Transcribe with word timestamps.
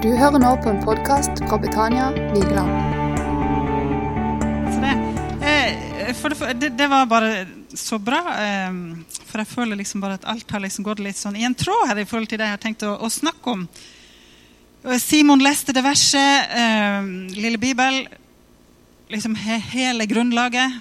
Du 0.00 0.08
hører 0.16 0.40
nå 0.40 0.50
på 0.64 0.70
en 0.70 0.78
podkast 0.80 1.42
fra 1.44 1.58
Betania 1.60 2.06
Vigeland. 2.32 2.70
Det, 4.80 4.92
eh, 5.44 6.54
det, 6.56 6.70
det, 6.78 6.86
var 6.88 7.04
bare 7.06 7.42
så 7.74 7.98
bra. 8.00 8.22
Eh, 8.32 8.78
for 9.28 9.42
jeg 9.42 9.50
føler 9.50 9.76
liksom 9.76 10.00
bare 10.00 10.16
at 10.16 10.24
alt 10.32 10.56
har 10.56 10.64
liksom 10.64 10.88
gått 10.88 11.04
litt 11.04 11.20
sånn 11.20 11.36
i 11.36 11.44
en 11.44 11.52
tråd 11.52 11.90
her 11.90 12.00
i 12.00 12.06
forhold 12.08 12.32
til 12.32 12.40
det 12.40 12.48
jeg 12.48 12.56
har 12.56 12.64
tenkt 12.64 12.86
å, 12.88 12.94
å 12.96 13.12
snakke 13.12 13.52
om. 13.52 13.68
Simon 15.04 15.44
leste 15.44 15.76
det 15.76 15.84
verset, 15.84 16.48
eh, 16.48 17.12
Lille 17.36 17.60
Bibel, 17.60 18.06
liksom 19.12 19.36
he, 19.36 19.60
hele 19.76 20.08
grunnlaget. 20.08 20.80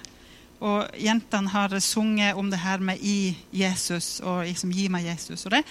Og 0.64 0.96
jentene 0.96 1.52
har 1.52 1.76
sunget 1.84 2.40
om 2.40 2.48
det 2.48 2.64
her 2.64 2.80
med 2.80 3.04
'i 3.04 3.36
Jesus' 3.52 4.24
og 4.24 4.46
liksom 4.48 4.72
'gi 4.72 4.88
meg 4.88 5.12
Jesus'. 5.12 5.44
og 5.46 5.52
det 5.52 5.66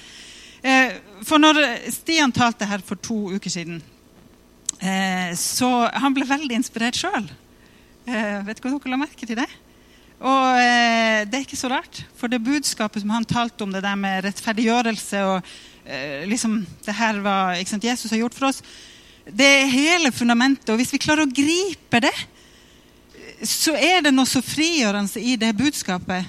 for 1.29 1.39
når 1.39 1.61
Stian 1.95 2.33
talte 2.35 2.67
her 2.67 2.83
for 2.85 2.99
to 3.03 3.17
uker 3.37 3.53
siden, 3.53 3.79
eh, 4.81 5.31
så 5.39 5.69
han 5.95 6.17
ble 6.17 6.27
veldig 6.27 6.59
inspirert 6.59 6.99
sjøl. 6.99 7.29
Eh, 8.09 8.41
vet 8.47 8.59
ikke 8.59 8.73
om 8.73 8.79
dere 8.79 8.95
la 8.95 9.01
merke 9.05 9.29
til 9.29 9.39
det? 9.39 9.49
Og 10.19 10.59
det 11.31 11.37
er 11.37 11.45
ikke 11.45 11.55
så 11.55 11.69
rart, 11.71 12.01
for 12.19 12.27
det 12.27 12.41
budskapet 12.43 13.05
som 13.05 13.13
han 13.15 13.27
talte 13.29 13.63
om, 13.63 13.71
det 13.71 13.85
der 13.85 13.95
med 13.95 14.25
rettferdiggjørelse 14.25 15.21
og 15.31 15.53
liksom, 16.27 16.57
det 16.83 16.95
her 16.99 17.21
var, 17.23 17.55
Jesus 17.55 18.11
har 18.11 18.19
gjort 18.25 18.35
for 18.35 18.49
oss, 18.49 18.59
det 19.31 19.47
er 19.47 19.71
hele 19.71 20.11
fundamentet. 20.11 20.73
Og 20.73 20.81
hvis 20.81 20.91
vi 20.91 20.99
klarer 20.99 21.23
å 21.23 21.31
gripe 21.31 22.01
det, 22.03 22.15
så 23.47 23.77
er 23.79 24.03
det 24.03 24.15
noe 24.15 24.27
så 24.27 24.43
frigjørende 24.43 25.23
i 25.23 25.37
det 25.39 25.53
budskapet 25.55 26.27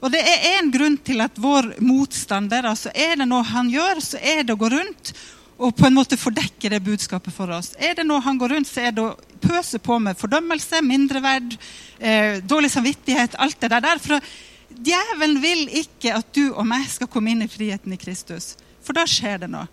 og 0.00 0.12
det 0.12 0.20
er 0.24 0.46
en 0.56 0.70
grunn 0.72 0.96
til 1.04 1.20
at 1.20 1.36
vår 1.36 1.74
motstander 1.84 2.70
altså 2.70 2.88
Er 2.94 3.18
det 3.20 3.26
noe 3.28 3.44
han 3.44 3.68
gjør, 3.68 4.00
så 4.00 4.16
er 4.16 4.42
det 4.44 4.54
å 4.56 4.60
gå 4.60 4.70
rundt 4.72 5.12
og 5.60 5.74
på 5.76 5.84
en 5.86 5.96
måte 5.96 6.16
fordekke 6.16 6.70
det 6.72 6.80
budskapet 6.80 7.34
for 7.36 7.50
oss. 7.52 7.74
Er 7.76 7.98
det 7.98 8.06
noe 8.08 8.22
han 8.24 8.38
går 8.40 8.54
rundt, 8.54 8.68
så 8.70 8.86
er 8.86 8.94
det 8.96 9.02
å 9.04 9.40
pøse 9.44 9.76
på 9.82 9.98
med 10.00 10.16
fordømmelse, 10.16 10.80
mindreverd, 10.80 11.56
eh, 11.98 12.38
dårlig 12.40 12.70
samvittighet, 12.72 13.36
alt 13.36 13.60
det 13.60 13.68
der. 13.68 14.00
For 14.00 14.24
djevelen 14.72 15.36
vil 15.42 15.66
ikke 15.82 16.14
at 16.16 16.32
du 16.32 16.54
og 16.54 16.64
meg 16.64 16.86
skal 16.88 17.10
komme 17.12 17.34
inn 17.34 17.44
i 17.44 17.50
friheten 17.52 17.92
i 17.92 18.00
Kristus. 18.00 18.54
For 18.80 18.96
da 18.96 19.04
skjer 19.04 19.42
det 19.44 19.50
noe 19.52 19.68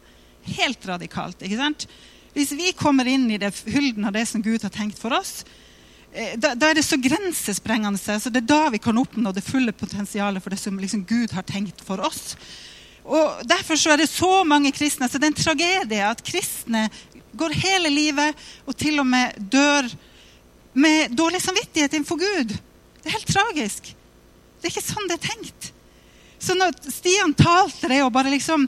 helt 0.59 0.83
radikalt. 0.87 1.39
ikke 1.41 1.61
sant? 1.61 1.87
Hvis 2.35 2.51
vi 2.51 2.75
kommer 2.75 3.07
inn 3.07 3.31
i 3.31 3.39
det, 3.39 3.53
hylden 3.65 4.05
av 4.05 4.13
det 4.13 4.27
som 4.27 4.43
Gud 4.43 4.61
har 4.61 4.69
tenkt 4.75 4.99
for 4.99 5.15
oss, 5.15 5.45
da, 6.37 6.53
da, 6.55 6.69
er 6.69 6.79
det 6.79 6.85
så 6.85 6.97
grensesprengende. 6.97 7.99
Så 7.99 8.31
det 8.33 8.41
er 8.41 8.49
da 8.49 8.61
vi 8.73 8.81
kan 8.81 8.97
oppnå 8.97 9.33
det 9.35 9.45
fulle 9.45 9.73
potensialet 9.75 10.43
for 10.43 10.53
det 10.53 10.59
som 10.61 10.79
liksom 10.79 11.05
Gud 11.05 11.35
har 11.35 11.45
tenkt 11.45 11.83
for 11.85 12.01
oss. 12.01 12.35
Og 13.07 13.43
Derfor 13.47 13.79
så 13.79 13.93
er 13.93 14.01
det 14.01 14.09
så 14.11 14.43
mange 14.43 14.71
kristne. 14.75 15.09
så 15.09 15.17
Det 15.19 15.29
er 15.29 15.33
en 15.35 15.43
tragedie 15.43 16.09
at 16.09 16.23
kristne 16.25 16.87
går 17.37 17.53
hele 17.53 17.91
livet 17.93 18.35
og 18.65 18.75
til 18.75 18.99
og 18.99 19.07
med 19.07 19.37
dør 19.37 19.89
med 20.77 21.13
dårlig 21.17 21.41
samvittighet 21.41 21.93
innenfor 21.93 22.19
Gud. 22.21 22.53
Det 23.01 23.09
er 23.09 23.17
helt 23.17 23.33
tragisk. 23.33 23.93
Det 24.57 24.67
er 24.67 24.73
ikke 24.73 24.89
sånn 24.89 25.07
det 25.09 25.17
er 25.17 25.27
tenkt. 25.29 25.71
Så 26.39 26.53
når 26.57 26.75
Stian 26.93 27.33
talte 27.37 27.89
det 27.89 28.03
og 28.05 28.11
bare 28.13 28.33
liksom 28.33 28.67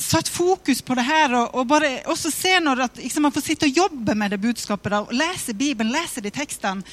satt 0.00 0.28
fokus 0.28 0.82
på 0.82 0.96
det 0.98 1.04
her, 1.06 1.34
og, 1.36 1.54
og 1.54 1.68
bare 1.70 1.90
også 2.10 2.32
ser 2.32 2.60
når 2.64 2.86
at, 2.86 3.00
liksom, 3.00 3.26
man 3.26 3.34
får 3.34 3.46
sitte 3.46 3.68
og 3.68 3.80
jobbe 3.82 4.16
med 4.18 4.34
det 4.34 4.40
budskapet 4.42 4.94
da, 4.94 5.02
og 5.04 5.14
lese 5.16 5.54
Bibelen, 5.54 5.92
lese 5.94 6.22
de 6.24 6.32
tekstene, 6.34 6.84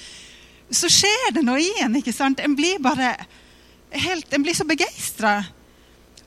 så 0.68 0.90
skjer 0.92 1.32
det 1.38 1.46
noe 1.48 1.62
i 1.64 1.70
en. 1.84 1.96
ikke 1.96 2.16
sant? 2.16 2.42
En 2.44 2.56
blir 2.58 2.82
bare 2.84 3.14
helt, 3.96 4.28
en 4.34 4.44
blir 4.44 4.56
så 4.58 4.68
begeistra. 4.68 5.40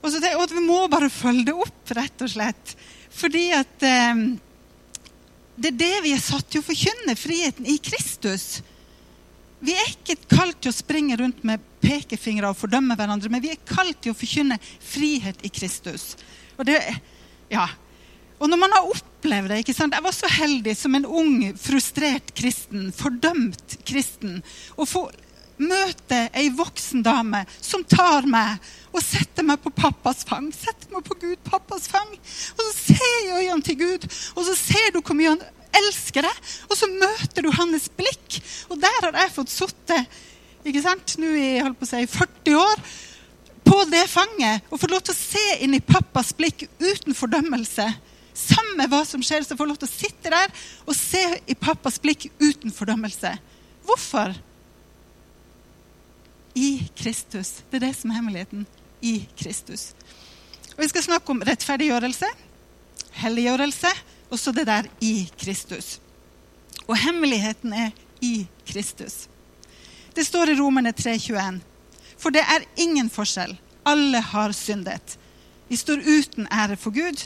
Og, 0.01 0.15
og 0.17 0.55
vi 0.55 0.63
må 0.65 0.87
bare 0.89 1.11
følge 1.13 1.51
det 1.51 1.57
opp, 1.61 1.93
rett 1.97 2.25
og 2.25 2.33
slett. 2.33 2.75
Fordi 3.13 3.51
at 3.53 3.85
eh, 3.85 4.23
det 5.61 5.75
er 5.75 5.81
det 5.83 5.95
vi 6.07 6.15
er 6.17 6.25
satt 6.25 6.49
til 6.49 6.63
å 6.63 6.67
forkynne, 6.67 7.19
friheten 7.21 7.69
i 7.69 7.77
Kristus. 7.85 8.63
Vi 9.61 9.75
er 9.77 9.93
ikke 9.93 10.17
kalt 10.31 10.63
til 10.63 10.73
å 10.73 10.79
springe 10.79 11.19
rundt 11.21 11.43
med 11.45 11.61
pekefingre 11.85 12.49
og 12.49 12.57
fordømme 12.57 12.97
hverandre, 12.97 13.29
men 13.33 13.45
vi 13.45 13.53
er 13.53 13.61
kalt 13.69 13.99
til 14.01 14.15
å 14.15 14.17
forkynne 14.17 14.57
frihet 14.63 15.45
i 15.45 15.53
Kristus. 15.53 16.15
Og, 16.61 16.67
det, 16.69 16.77
ja. 17.49 17.65
og 18.37 18.51
når 18.53 18.61
man 18.61 18.77
har 18.77 18.91
opplevd 18.93 19.49
det 19.53 19.63
ikke 19.63 19.77
sant? 19.77 19.97
Jeg 19.97 20.05
var 20.05 20.17
så 20.17 20.29
heldig 20.29 20.75
som 20.77 20.97
en 20.99 21.09
ung, 21.09 21.39
frustrert 21.57 22.35
kristen, 22.37 22.91
fordømt 22.93 23.79
kristen, 23.89 24.43
å 24.77 24.85
få 24.89 25.07
møte 25.61 26.19
ei 26.37 26.49
voksen 26.57 27.03
dame 27.05 27.43
som 27.61 27.85
tar 27.85 28.29
meg 28.29 28.61
og 28.91 29.03
setter 29.05 29.45
meg 29.47 29.61
på 29.65 29.73
pappas 29.77 30.25
fang. 30.29 30.49
Setter 30.53 30.93
meg 30.93 31.05
på 31.07 31.17
Gud, 31.21 31.41
pappas 31.47 31.89
fang. 31.89 32.13
Og 32.57 32.63
så 32.65 32.71
ser 32.93 33.19
jeg 33.27 33.45
øynene 33.45 33.65
til 33.65 33.81
Gud, 33.81 34.07
og 34.35 34.47
så 34.49 34.57
ser 34.59 34.93
du 34.93 35.01
hvor 35.01 35.17
mye 35.17 35.35
han 35.37 35.45
elsker 35.81 36.27
deg. 36.27 36.49
Og 36.69 36.77
så 36.77 36.89
møter 36.91 37.47
du 37.47 37.53
hans 37.57 37.89
blikk. 37.97 38.41
Og 38.69 38.81
der 38.83 39.07
har 39.07 39.21
jeg 39.23 39.37
fått 39.37 39.53
sitte 39.55 40.03
nå 41.23 41.31
i 41.39 41.61
holdt 41.63 41.79
på 41.81 41.87
å 41.87 41.93
si, 41.95 42.03
40 42.11 42.59
år 42.61 42.83
på 43.71 43.85
det 43.87 44.07
fanget 44.11 44.67
og 44.71 44.81
få 44.83 44.89
lov 44.91 45.03
til 45.05 45.15
å 45.15 45.21
se 45.21 45.45
inn 45.63 45.77
i 45.77 45.85
pappas 45.85 46.33
blikk 46.35 46.65
uten 46.83 47.15
fordømmelse. 47.15 47.87
Samme 48.35 48.87
hva 48.91 49.05
som 49.07 49.23
skjer, 49.23 49.45
så 49.47 49.55
får 49.59 49.71
lov 49.71 49.79
til 49.79 49.87
å 49.87 49.93
sitte 49.93 50.33
der 50.33 50.51
og 50.87 50.97
se 50.99 51.23
i 51.47 51.55
pappas 51.55 52.01
blikk 52.03 52.27
uten 52.41 52.75
fordømmelse. 52.75 53.31
Hvorfor? 53.87 54.35
I 56.59 56.71
Kristus. 56.99 57.61
Det 57.71 57.79
er 57.79 57.87
det 57.87 57.95
som 58.01 58.11
er 58.11 58.19
hemmeligheten. 58.19 58.67
I 59.07 59.15
Kristus. 59.39 59.93
Og 60.75 60.83
Vi 60.83 60.91
skal 60.91 61.07
snakke 61.07 61.31
om 61.31 61.43
rettferdiggjørelse, 61.47 62.27
helliggjørelse, 63.23 63.95
og 64.31 64.39
så 64.39 64.53
det 64.57 64.67
der 64.67 64.91
i 65.05 65.29
Kristus. 65.39 65.99
Og 66.89 66.99
hemmeligheten 66.99 67.73
er 67.73 67.95
i 68.21 68.49
Kristus. 68.67 69.29
Det 70.15 70.27
står 70.27 70.51
i 70.51 70.59
Romerne 70.59 70.91
3,21. 70.91 71.70
For 72.21 72.35
det 72.35 72.45
er 72.45 72.67
ingen 72.81 73.09
forskjell. 73.13 73.57
Alle 73.89 74.21
har 74.21 74.53
syndet. 74.57 75.17
Vi 75.71 75.79
står 75.79 76.03
uten 76.05 76.49
ære 76.53 76.77
for 76.77 76.93
Gud. 76.93 77.25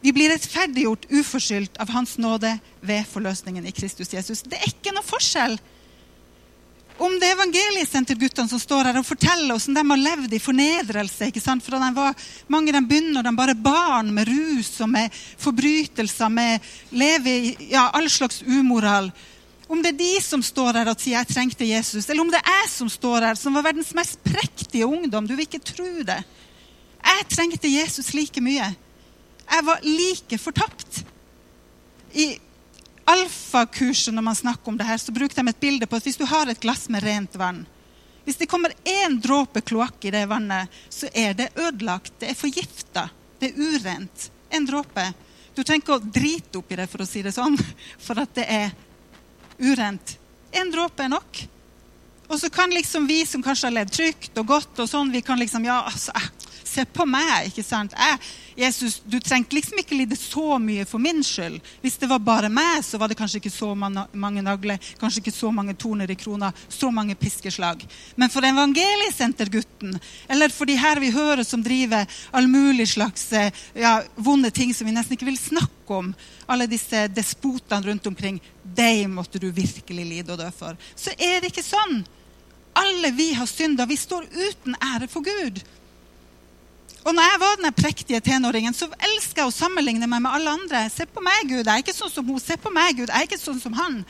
Vi 0.00 0.12
blir 0.16 0.32
rettferdiggjort 0.32 1.10
uforskyldt 1.12 1.76
av 1.82 1.90
Hans 1.92 2.16
nåde 2.18 2.54
ved 2.80 3.04
forløsningen 3.10 3.66
i 3.68 3.74
Kristus 3.76 4.14
Jesus. 4.14 4.40
Det 4.46 4.56
er 4.56 4.70
ikke 4.70 4.94
noe 4.96 5.04
forskjell. 5.04 5.58
Om 7.00 7.14
det 7.20 7.30
evangeliesenterguttene 7.32 8.48
som 8.48 8.60
står 8.60 8.90
her 8.90 8.98
og 9.00 9.06
forteller 9.08 9.56
hvordan 9.56 9.76
de 9.76 9.84
har 9.88 10.00
levd 10.04 10.34
i 10.36 10.40
fornedrelse 10.40 11.30
ikke 11.30 11.40
sant? 11.40 11.64
For 11.64 11.76
de 11.76 11.88
var, 11.96 12.16
Mange 12.52 12.74
de 12.76 12.82
begynner 12.84 13.24
de 13.24 13.32
bare 13.36 13.56
barn 13.56 14.12
med 14.12 14.28
rus 14.28 14.74
og 14.84 14.90
med 14.92 15.08
forbrytelser, 15.40 16.28
med 16.28 16.60
leve 16.92 17.32
i 17.32 17.54
ja, 17.72 17.86
all 17.96 18.08
slags 18.12 18.42
umoral. 18.44 19.08
Om 19.70 19.82
det 19.82 19.92
er 19.92 19.98
de 20.00 20.14
som 20.22 20.42
står 20.42 20.80
her 20.80 20.88
og 20.90 20.98
sier 20.98 21.20
'jeg 21.20 21.28
trengte 21.30 21.64
Jesus', 21.64 22.10
eller 22.10 22.22
om 22.22 22.30
det 22.30 22.40
er 22.42 22.50
jeg 22.62 22.70
som 22.70 22.88
står 22.90 23.20
her, 23.22 23.34
som 23.34 23.54
var 23.54 23.62
verdens 23.62 23.94
mest 23.94 24.18
prektige 24.24 24.86
ungdom. 24.86 25.26
Du 25.26 25.36
vil 25.36 25.46
ikke 25.46 25.62
tro 25.62 26.02
det. 26.02 26.24
Jeg 27.04 27.28
trengte 27.28 27.68
Jesus 27.68 28.12
like 28.14 28.40
mye. 28.40 28.74
Jeg 29.50 29.64
var 29.64 29.78
like 29.82 30.38
fortapt. 30.38 31.04
I 32.14 32.38
alfakurset 33.06 34.14
når 34.14 34.22
man 34.22 34.34
snakker 34.34 34.68
om 34.68 34.78
det 34.78 34.86
her, 34.86 34.98
så 34.98 35.12
bruker 35.12 35.42
de 35.42 35.48
et 35.48 35.60
bilde 35.60 35.86
på 35.86 35.96
at 35.96 36.02
hvis 36.02 36.18
du 36.18 36.26
har 36.26 36.50
et 36.50 36.60
glass 36.60 36.88
med 36.88 37.02
rent 37.02 37.38
vann 37.38 37.66
Hvis 38.24 38.36
det 38.36 38.50
kommer 38.50 38.74
én 38.84 39.20
dråpe 39.22 39.62
kloakk 39.64 40.04
i 40.04 40.10
det 40.10 40.26
vannet, 40.28 40.68
så 40.90 41.08
er 41.14 41.32
det 41.34 41.48
ødelagt. 41.56 42.12
Det 42.20 42.28
er 42.30 42.34
forgifta. 42.34 43.08
Det 43.40 43.48
er 43.50 43.58
urent. 43.58 44.30
En 44.50 44.66
dråpe. 44.66 45.06
Du 45.54 45.62
trenger 45.62 45.82
ikke 45.82 45.96
å 45.96 46.12
drite 46.12 46.58
oppi 46.58 46.76
det, 46.76 46.86
for 46.90 47.02
å 47.02 47.06
si 47.08 47.22
det 47.22 47.32
sånn, 47.32 47.56
for 48.06 48.20
at 48.20 48.34
det 48.36 48.44
er 48.44 48.70
urent. 49.60 50.16
En 50.56 50.72
dråpe 50.72 51.04
er 51.04 51.12
nok. 51.12 51.42
Og 52.30 52.38
så 52.40 52.50
kan 52.50 52.70
liksom 52.70 53.06
vi 53.10 53.24
som 53.26 53.42
kanskje 53.42 53.68
har 53.68 53.76
levd 53.80 53.94
trygt 53.94 54.38
og 54.38 54.46
godt, 54.46 54.78
og 54.78 54.88
sånn, 54.90 55.10
vi 55.12 55.22
kan 55.26 55.38
liksom 55.40 55.66
Ja, 55.66 55.82
altså, 55.90 56.14
se 56.70 56.84
på 56.86 57.06
meg, 57.08 57.50
ikke 57.50 57.64
sant? 57.66 57.94
Jeg, 57.98 58.18
Jesus, 58.60 59.00
du 59.04 59.18
trengte 59.22 59.56
liksom 59.56 59.80
ikke 59.80 59.96
lide 59.98 60.18
så 60.18 60.58
mye 60.62 60.84
for 60.88 61.02
min 61.02 61.22
skyld. 61.24 61.58
Hvis 61.82 61.98
det 62.00 62.08
var 62.10 62.22
bare 62.24 62.50
meg, 62.52 62.84
så 62.86 63.00
var 63.00 63.10
det 63.10 63.18
kanskje 63.18 63.40
ikke 63.40 63.52
så 63.52 63.72
mange 63.74 64.44
nagler, 64.44 64.78
kanskje 65.00 65.24
ikke 65.24 65.34
så 65.34 65.50
mange 65.54 65.74
torner 65.80 66.10
i 66.10 66.18
krona, 66.18 66.52
så 66.68 66.90
mange 66.94 67.16
piskeslag. 67.18 67.82
Men 68.20 68.32
for 68.32 68.46
evangeliesentergutten, 68.46 69.98
eller 70.28 70.54
for 70.54 70.70
de 70.70 70.78
her 70.80 71.00
vi 71.02 71.12
hører 71.14 71.44
som 71.46 71.64
driver 71.64 72.06
all 72.36 72.48
mulig 72.50 72.90
slags 72.94 73.26
eh, 73.32 73.50
ja, 73.74 74.00
vonde 74.16 74.50
ting 74.54 74.74
som 74.74 74.88
vi 74.88 74.94
nesten 74.94 75.18
ikke 75.18 75.30
vil 75.30 75.40
snakke 75.40 76.00
om, 76.00 76.14
alle 76.50 76.68
disse 76.70 77.06
despotene 77.14 77.86
rundt 77.86 78.06
omkring, 78.06 78.40
de 78.62 79.06
måtte 79.08 79.40
du 79.42 79.50
virkelig 79.54 80.06
lide 80.06 80.34
og 80.34 80.40
dø 80.40 80.48
for. 80.54 80.78
Så 80.94 81.14
er 81.18 81.40
det 81.40 81.52
ikke 81.52 81.66
sånn. 81.66 82.00
Alle 82.78 83.10
vi 83.10 83.32
har 83.34 83.46
synda. 83.50 83.86
Vi 83.86 83.96
står 83.98 84.28
uten 84.30 84.76
ære 84.78 85.08
for 85.10 85.26
Gud. 85.26 85.58
Og 87.00 87.14
når 87.16 87.26
jeg 87.26 87.40
var 87.40 87.60
den 87.60 87.72
prektige 87.76 88.20
tenåringen, 88.20 88.74
så 88.76 88.90
elsker 88.92 89.42
jeg 89.42 89.48
å 89.48 89.54
sammenligne 89.54 90.08
meg 90.10 90.20
med 90.20 90.34
alle 90.36 90.52
andre. 90.58 90.82
Se 90.92 91.06
på 91.08 91.22
meg, 91.24 91.46
Gud. 91.48 91.64
Jeg 91.64 91.72
er 91.72 91.84
ikke 91.84 91.96
sånn 91.96 92.12
som 92.12 92.26
hun. 92.28 92.40
Se 92.42 92.58
på 92.60 92.72
meg, 92.74 92.98
Gud. 92.98 93.08
Jeg 93.08 93.16
er 93.16 93.28
ikke 93.28 93.40
sånn 93.40 93.62
som 93.62 93.76
han. 93.78 94.02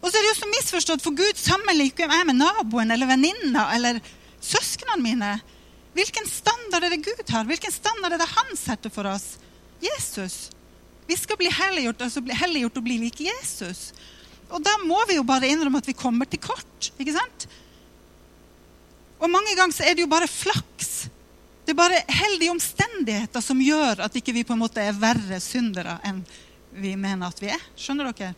Og 0.00 0.08
så 0.08 0.16
er 0.16 0.24
det 0.24 0.30
jo 0.30 0.38
så 0.40 0.50
misforstått, 0.50 1.04
for 1.04 1.16
Gud 1.16 1.40
sammenligner 1.40 2.08
meg 2.12 2.28
med 2.28 2.40
naboen 2.40 2.92
eller 2.92 3.08
venninna 3.08 3.66
eller 3.76 4.00
søsknene 4.44 5.00
mine. 5.04 5.32
Hvilken 5.96 6.28
standard 6.28 6.86
er 6.86 6.94
det 6.94 7.02
Gud 7.04 7.32
har? 7.32 7.48
Hvilken 7.48 7.72
standard 7.74 8.14
er 8.14 8.22
det 8.22 8.30
han 8.30 8.56
setter 8.56 8.92
for 8.92 9.08
oss? 9.10 9.34
Jesus. 9.82 10.50
Vi 11.08 11.16
skal 11.18 11.40
bli 11.40 11.50
helliggjort, 11.52 12.04
altså 12.06 12.22
bli 12.24 12.36
helliggjort 12.36 12.78
og 12.78 12.86
bli 12.86 13.00
like 13.02 13.26
Jesus. 13.26 13.90
Og 14.50 14.62
da 14.64 14.76
må 14.84 15.00
vi 15.08 15.16
jo 15.18 15.24
bare 15.26 15.48
innrømme 15.50 15.80
at 15.82 15.88
vi 15.88 15.96
kommer 15.96 16.28
til 16.28 16.40
kort. 16.42 16.92
ikke 16.98 17.16
sant? 17.16 17.48
Og 19.20 19.28
mange 19.30 19.56
ganger 19.56 19.76
så 19.76 19.84
er 19.84 19.96
det 19.96 20.04
jo 20.04 20.12
bare 20.12 20.30
flaks. 20.30 21.10
Det 21.70 21.76
er 21.76 21.86
bare 21.86 21.98
heldige 22.10 22.50
omstendigheter 22.50 23.42
som 23.46 23.60
gjør 23.62 24.00
at 24.02 24.16
ikke 24.18 24.32
vi 24.34 24.42
på 24.42 24.56
en 24.56 24.58
måte 24.58 24.82
er 24.82 24.96
verre 24.98 25.36
syndere 25.38 25.92
enn 26.02 26.16
vi 26.74 26.96
mener 26.98 27.30
at 27.30 27.38
vi 27.38 27.46
er. 27.54 27.60
Skjønner 27.78 28.08
dere? 28.10 28.32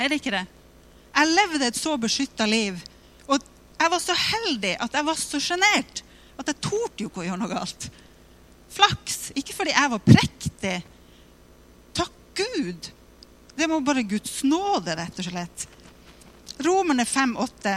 Er 0.00 0.08
det 0.08 0.16
ikke 0.22 0.32
det? 0.32 0.40
Jeg 1.18 1.30
levde 1.36 1.68
et 1.68 1.76
så 1.76 1.92
beskytta 2.00 2.46
liv. 2.48 2.78
Og 3.28 3.44
jeg 3.76 3.92
var 3.92 4.00
så 4.00 4.16
heldig 4.16 4.70
at 4.86 4.96
jeg 4.96 5.08
var 5.10 5.20
så 5.20 5.40
sjenert 5.50 6.00
at 6.40 6.48
jeg 6.48 6.62
torde 6.64 7.04
jo 7.04 7.10
ikke 7.10 7.22
å 7.26 7.26
gjøre 7.26 7.42
noe 7.42 7.50
galt. 7.52 7.90
Flaks. 8.72 9.20
Ikke 9.36 9.58
fordi 9.58 9.76
jeg 9.76 9.92
var 9.92 10.04
prektig. 10.08 10.74
Takk 12.00 12.40
Gud. 12.40 12.90
Det 13.52 13.68
må 13.68 13.82
bare 13.84 14.06
Guds 14.14 14.40
nåde, 14.48 14.96
rett 14.96 15.20
og 15.20 15.28
slett. 15.28 15.68
Romerne 16.64 17.04
5,8. 17.04 17.76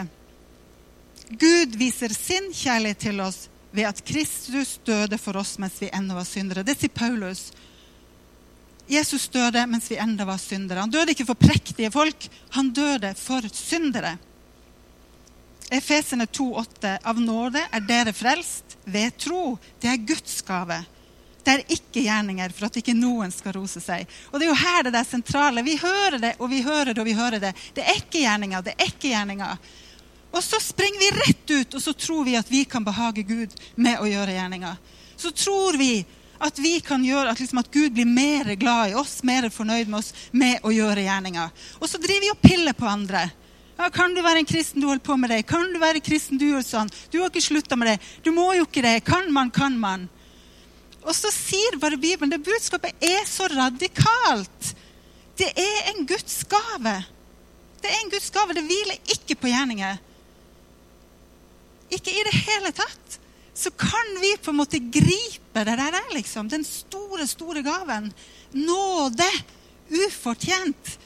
Gud 1.36 1.78
viser 1.84 2.16
sin 2.16 2.54
kjærlighet 2.56 3.08
til 3.10 3.24
oss 3.28 3.44
ved 3.72 3.88
at 3.90 4.04
Kristus 4.06 4.78
døde 4.86 5.18
for 5.22 5.38
oss 5.38 5.58
mens 5.62 5.82
vi 5.82 5.90
ennå 5.94 6.16
var 6.18 6.28
syndere. 6.28 6.64
Det 6.64 6.78
sier 6.80 6.94
Paulus. 6.94 7.50
Jesus 8.88 9.28
døde 9.34 9.66
mens 9.68 9.90
vi 9.92 10.00
ennå 10.00 10.26
var 10.26 10.40
syndere. 10.42 10.86
Han 10.86 10.94
døde 10.94 11.12
ikke 11.12 11.28
for 11.28 11.40
prektige 11.40 11.92
folk, 11.92 12.30
han 12.56 12.72
døde 12.76 13.14
for 13.20 13.48
syndere. 13.54 14.18
Efesene 15.72 16.26
2,8.: 16.26 16.98
Av 17.04 17.18
nåde 17.20 17.64
er 17.72 17.84
dere 17.84 18.14
frelst 18.16 18.78
ved 18.86 19.18
tro. 19.20 19.58
Det 19.82 19.90
er 19.92 20.06
Guds 20.08 20.40
gave. 20.48 20.80
Det 21.44 21.54
er 21.54 21.72
ikke 21.72 22.04
gjerninger 22.04 22.52
for 22.56 22.68
at 22.68 22.78
ikke 22.80 22.96
noen 22.96 23.32
skal 23.32 23.54
rose 23.56 23.80
seg. 23.84 24.08
Og 24.32 24.40
Det 24.40 24.48
er 24.48 24.52
jo 24.52 24.62
her 24.62 24.88
det 24.88 25.00
er 25.00 25.08
sentrale. 25.08 25.64
Vi 25.64 25.78
hører 25.80 26.20
det, 26.20 26.34
og 26.40 26.50
vi 26.52 26.62
hører 26.64 26.94
det, 26.94 27.00
og 27.00 27.08
vi 27.08 27.16
hører 27.16 27.40
det. 27.40 27.54
Det 27.76 27.84
er 27.84 28.00
ikke 28.00 28.24
gjerninger. 28.24 28.62
det 28.64 28.74
er 28.76 28.88
ikke 28.88 29.12
gjerninger. 29.14 29.58
Og 30.32 30.44
så 30.44 30.60
springer 30.60 31.00
vi 31.00 31.12
rett 31.22 31.37
ut, 31.52 31.74
og 31.74 31.82
så 31.84 31.94
tror 31.94 32.26
vi 32.28 32.38
at 32.40 32.52
vi 32.52 32.64
kan 32.66 32.86
behage 32.86 33.24
Gud 33.28 33.54
med 33.76 34.00
å 34.02 34.08
gjøre 34.10 34.36
gjerninger. 34.36 34.78
Så 35.18 35.32
tror 35.32 35.78
vi 35.80 36.06
at 36.38 36.60
vi 36.62 36.78
kan 36.86 37.02
gjøre 37.06 37.32
at, 37.32 37.40
liksom, 37.42 37.62
at 37.64 37.72
Gud 37.74 37.96
blir 37.98 38.06
mer 38.06 38.54
glad 38.56 38.92
i 38.92 38.96
oss, 39.00 39.20
mer 39.26 39.50
fornøyd 39.50 39.90
med 39.90 40.00
oss 40.00 40.14
med 40.32 40.62
å 40.66 40.74
gjøre 40.74 41.08
gjerninger. 41.08 41.66
Og 41.82 41.90
så 41.90 42.02
driver 42.02 42.28
vi 42.28 42.34
og 42.34 42.44
piller 42.44 42.78
på 42.78 42.90
andre. 42.90 43.26
Ja, 43.78 43.90
kan 43.94 44.14
du 44.14 44.24
være 44.26 44.42
en 44.42 44.50
kristen, 44.50 44.82
du 44.82 44.88
holder 44.90 45.06
på 45.06 45.18
med 45.18 45.30
det? 45.34 45.44
Kan 45.50 45.74
du 45.74 45.80
være 45.82 46.02
kristen, 46.02 46.40
du 46.42 46.48
gjør 46.48 46.66
sånn? 46.66 46.90
Du 47.14 47.20
har 47.22 47.30
ikke 47.30 47.46
slutta 47.46 47.78
med 47.78 47.92
det. 47.92 47.98
Du 48.26 48.32
må 48.34 48.50
jo 48.58 48.66
ikke 48.66 48.86
det. 48.86 49.00
Kan 49.06 49.30
man, 49.34 49.52
kan 49.54 49.78
man. 49.78 50.08
Og 51.04 51.14
så 51.16 51.30
sier 51.32 51.78
bare 51.82 52.00
Bibelen 52.02 52.34
det 52.34 52.42
budskapet 52.46 53.06
er 53.06 53.22
så 53.30 53.48
radikalt. 53.54 54.74
Det 55.38 55.52
er 55.54 55.94
en 55.94 56.08
Guds 56.10 56.42
gave. 56.50 56.96
Det 57.82 57.92
er 57.92 58.02
en 58.02 58.12
Guds 58.12 58.32
gave. 58.34 58.58
Det 58.58 58.66
hviler 58.66 59.14
ikke 59.14 59.38
på 59.38 59.52
gjerninger. 59.54 60.02
Ikke 61.92 62.12
i 62.12 62.24
det 62.28 62.36
hele 62.48 62.72
tatt. 62.76 63.20
Så 63.58 63.72
kan 63.74 64.18
vi 64.22 64.36
på 64.38 64.52
en 64.54 64.60
måte 64.60 64.80
gripe 64.80 65.64
det 65.66 65.78
der, 65.80 66.00
liksom. 66.14 66.50
Den 66.50 66.64
store, 66.64 67.28
store 67.28 67.64
gaven. 67.66 68.12
Nåde. 68.54 69.30
Ufortjent. 69.90 70.98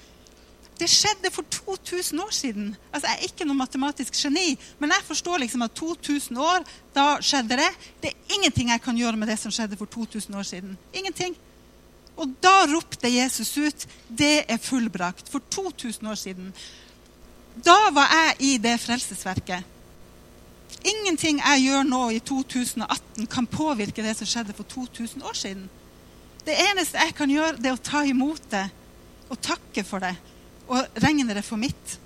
Det 0.82 0.90
skjedde 0.90 1.30
for 1.30 1.46
2000 1.54 2.20
år 2.20 2.32
siden. 2.34 2.76
Altså, 2.94 3.08
Jeg 3.08 3.18
er 3.18 3.30
ikke 3.30 3.46
noe 3.46 3.56
matematisk 3.56 4.18
geni, 4.18 4.58
men 4.80 4.90
jeg 4.90 5.06
forstår 5.06 5.38
liksom 5.44 5.62
at 5.62 5.76
2000 5.78 6.38
år, 6.42 6.66
da 6.96 7.06
skjedde 7.22 7.60
det. 7.60 7.70
Det 8.02 8.10
er 8.10 8.36
ingenting 8.36 8.74
jeg 8.74 8.82
kan 8.82 8.98
gjøre 8.98 9.18
med 9.18 9.30
det 9.30 9.38
som 9.40 9.54
skjedde 9.54 9.78
for 9.78 9.86
2000 9.86 10.36
år 10.36 10.44
siden. 10.44 10.78
Ingenting. 10.94 11.38
Og 12.18 12.34
da 12.44 12.66
ropte 12.66 13.08
Jesus 13.08 13.58
ut, 13.58 13.88
'Det 14.10 14.46
er 14.48 14.58
fullbrakt'. 14.58 15.30
For 15.30 15.40
2000 15.40 16.08
år 16.08 16.16
siden. 16.16 16.54
Da 17.66 17.90
var 17.92 18.10
jeg 18.12 18.36
i 18.40 18.58
det 18.58 18.80
frelsesverket. 18.80 19.64
Ingenting 20.82 21.42
jeg 21.42 21.66
gjør 21.68 21.86
nå 21.86 22.02
i 22.16 22.20
2018, 22.26 23.28
kan 23.30 23.48
påvirke 23.48 24.04
det 24.04 24.16
som 24.18 24.30
skjedde 24.30 24.56
for 24.58 24.66
2000 24.70 25.24
år 25.24 25.38
siden. 25.38 25.68
Det 26.46 26.56
eneste 26.58 26.98
jeg 26.98 27.14
kan 27.18 27.30
gjøre, 27.30 27.58
det 27.62 27.70
er 27.70 27.78
å 27.78 27.86
ta 27.86 28.02
imot 28.08 28.48
det 28.50 28.66
og 29.32 29.40
takke 29.46 29.84
for 29.88 30.04
det 30.04 30.16
og 30.72 31.02
regne 31.04 31.36
det 31.36 31.44
for 31.46 31.60
mitt. 31.62 31.98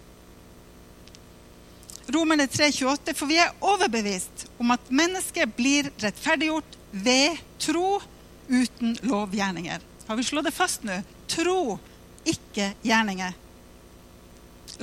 Romerne 2.12 2.46
3,28.: 2.52 3.14
For 3.18 3.30
vi 3.30 3.40
er 3.42 3.54
overbevist 3.66 4.46
om 4.62 4.74
at 4.76 4.92
mennesket 4.94 5.56
blir 5.58 5.90
rettferdiggjort 6.02 6.78
ved 6.92 7.40
tro 7.60 8.02
uten 8.50 8.98
lovgjerninger. 9.02 9.82
Har 10.08 10.16
vi 10.20 10.24
slått 10.24 10.46
det 10.46 10.54
fast 10.54 10.86
nå? 10.86 11.00
Tro, 11.32 11.80
ikke 12.26 12.74
gjerninger. 12.86 13.34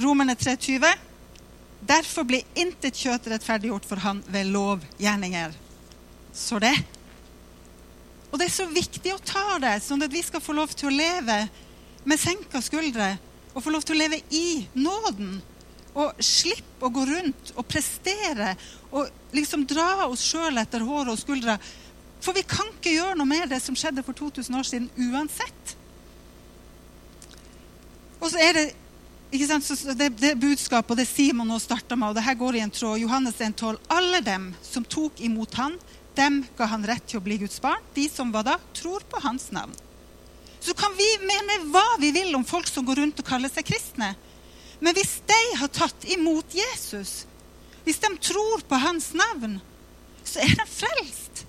Romerne 0.02 0.34
3,20.: 0.34 1.11
Derfor 1.82 2.26
blir 2.28 2.46
intet 2.54 2.98
kjøtt 2.98 3.26
rettferdiggjort 3.32 3.86
for 3.88 4.02
han 4.04 4.22
ved 4.30 4.52
lovgjerninger. 4.54 5.54
Så 6.32 6.60
det. 6.62 6.76
Og 8.30 8.38
det 8.38 8.46
er 8.46 8.54
så 8.54 8.68
viktig 8.70 9.12
å 9.12 9.22
ta 9.26 9.58
det, 9.60 9.74
sånn 9.84 10.04
at 10.06 10.12
vi 10.12 10.22
skal 10.24 10.40
få 10.40 10.54
lov 10.56 10.72
til 10.72 10.88
å 10.88 10.94
leve 10.94 11.42
med 12.08 12.20
senka 12.20 12.62
skuldre 12.64 13.16
og 13.52 13.64
få 13.64 13.72
lov 13.74 13.84
til 13.84 13.96
å 13.96 14.00
leve 14.00 14.22
i 14.32 14.62
nåden. 14.78 15.40
Og 15.92 16.22
slippe 16.24 16.86
å 16.86 16.92
gå 16.94 17.04
rundt 17.10 17.52
og 17.52 17.66
prestere 17.68 18.54
og 18.94 19.10
liksom 19.36 19.66
dra 19.68 20.06
oss 20.06 20.22
sjøl 20.24 20.62
etter 20.62 20.86
håret 20.86 21.12
og 21.12 21.20
skuldre. 21.20 21.58
For 22.22 22.32
vi 22.36 22.46
kan 22.48 22.70
ikke 22.70 22.94
gjøre 22.94 23.18
noe 23.18 23.28
med 23.28 23.50
det 23.52 23.58
som 23.60 23.76
skjedde 23.76 24.04
for 24.06 24.16
2000 24.16 24.56
år 24.56 24.68
siden 24.68 25.10
uansett. 25.10 25.74
Og 28.22 28.30
så 28.30 28.38
er 28.40 28.56
det 28.56 28.66
det, 29.32 30.08
det 30.20 30.34
budskapet, 30.40 30.90
og 30.92 30.98
det 31.00 31.08
Simon 31.08 31.48
nå 31.48 31.58
starta 31.62 31.96
med, 31.96 32.10
og 32.10 32.18
det 32.18 32.26
her 32.26 32.36
går 32.36 32.58
i 32.58 32.64
en 32.64 32.74
tråd. 32.74 33.00
Johannes 33.00 33.40
1,12. 33.40 33.78
Alle 33.88 34.20
dem 34.20 34.50
som 34.62 34.84
tok 34.84 35.20
imot 35.24 35.56
han, 35.56 35.78
dem 36.14 36.42
ga 36.58 36.68
han 36.68 36.84
rett 36.84 37.06
til 37.08 37.22
å 37.22 37.24
bli 37.24 37.38
Guds 37.40 37.60
barn. 37.64 37.80
De 37.96 38.04
som 38.12 38.32
var 38.34 38.44
da, 38.50 38.58
tror 38.76 39.04
på 39.08 39.22
hans 39.24 39.48
navn 39.54 39.72
så 40.62 40.74
kan 40.78 40.94
vi 40.94 41.08
mene 41.26 41.58
hva 41.74 41.96
vi 41.98 42.12
vil 42.14 42.36
om 42.38 42.44
folk 42.46 42.68
som 42.70 42.86
går 42.86 43.00
rundt 43.02 43.18
og 43.18 43.26
kaller 43.26 43.50
seg 43.50 43.66
kristne. 43.66 44.12
Men 44.78 44.94
hvis 44.94 45.16
de 45.26 45.40
har 45.58 45.70
tatt 45.74 46.06
imot 46.14 46.54
Jesus, 46.54 47.24
hvis 47.82 47.98
de 48.02 48.10
tror 48.22 48.62
på 48.68 48.78
hans 48.78 49.10
navn, 49.18 49.58
så 50.22 50.42
er 50.44 50.54
de 50.54 50.66
frelst. 50.70 51.42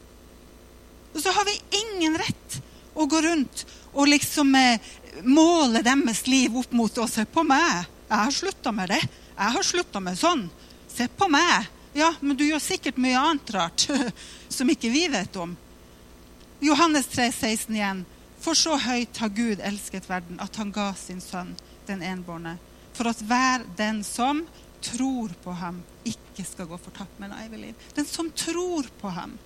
Og 1.13 1.21
så 1.21 1.33
har 1.35 1.45
vi 1.45 1.59
ingen 1.83 2.17
rett 2.17 2.57
å 2.97 3.05
gå 3.09 3.21
rundt 3.21 3.65
og 3.93 4.09
liksom 4.09 4.55
eh, 4.57 4.81
måle 5.21 5.83
deres 5.85 6.25
liv 6.27 6.57
opp 6.57 6.71
mot 6.71 6.97
oss. 6.97 7.17
Se 7.19 7.25
på 7.25 7.43
meg. 7.47 7.85
Jeg 8.09 8.17
har 8.17 8.31
slutta 8.31 8.71
med 8.71 8.89
det. 8.93 9.01
Jeg 9.37 9.55
har 9.55 9.65
slutta 9.65 10.01
med 10.03 10.19
sånn. 10.19 10.47
Se 10.89 11.07
på 11.07 11.27
meg. 11.31 11.69
Ja, 11.93 12.13
men 12.21 12.37
du 12.37 12.45
gjør 12.45 12.61
sikkert 12.61 12.97
mye 13.01 13.19
annet 13.19 13.53
rart 13.53 13.85
som 14.55 14.69
ikke 14.69 14.89
vi 14.93 15.05
vet 15.13 15.35
om. 15.37 15.55
Johannes 16.63 17.07
3, 17.13 17.29
16 17.31 17.75
igjen. 17.75 18.03
For 18.43 18.57
så 18.59 18.75
høyt 18.79 19.17
har 19.21 19.31
Gud 19.31 19.61
elsket 19.63 20.09
verden 20.09 20.39
at 20.43 20.57
han 20.59 20.73
ga 20.75 20.89
sin 20.99 21.21
sønn, 21.23 21.53
den 21.87 22.01
enbårne, 22.03 22.57
for 22.93 23.07
at 23.07 23.21
hver 23.23 23.63
den 23.77 24.01
som 24.03 24.43
tror 24.83 25.31
på 25.43 25.53
ham, 25.55 25.79
ikke 26.03 26.43
skal 26.43 26.67
gå 26.67 26.77
fortapt, 26.81 27.15
men 27.21 27.31
evig 27.39 27.61
liv. 27.61 27.85
Den 27.95 28.07
som 28.07 28.31
tror 28.35 28.89
på 28.99 29.13
ham. 29.15 29.37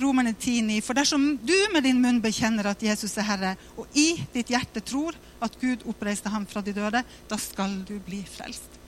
Romerne 0.00 0.32
10,9. 0.34 0.80
For 0.82 0.96
dersom 0.96 1.26
du 1.42 1.54
med 1.72 1.86
din 1.86 2.00
munn 2.02 2.22
bekjenner 2.24 2.70
at 2.70 2.82
Jesus 2.82 3.14
er 3.20 3.28
Herre, 3.28 3.52
og 3.78 3.86
i 3.94 4.14
ditt 4.34 4.50
hjerte 4.50 4.82
tror 4.84 5.16
at 5.44 5.54
Gud 5.60 5.86
oppreiste 5.90 6.32
ham 6.32 6.48
fra 6.50 6.64
de 6.64 6.74
døde, 6.76 7.04
da 7.04 7.38
skal 7.40 7.80
du 7.86 7.96
bli 8.02 8.24
frelst. 8.26 8.80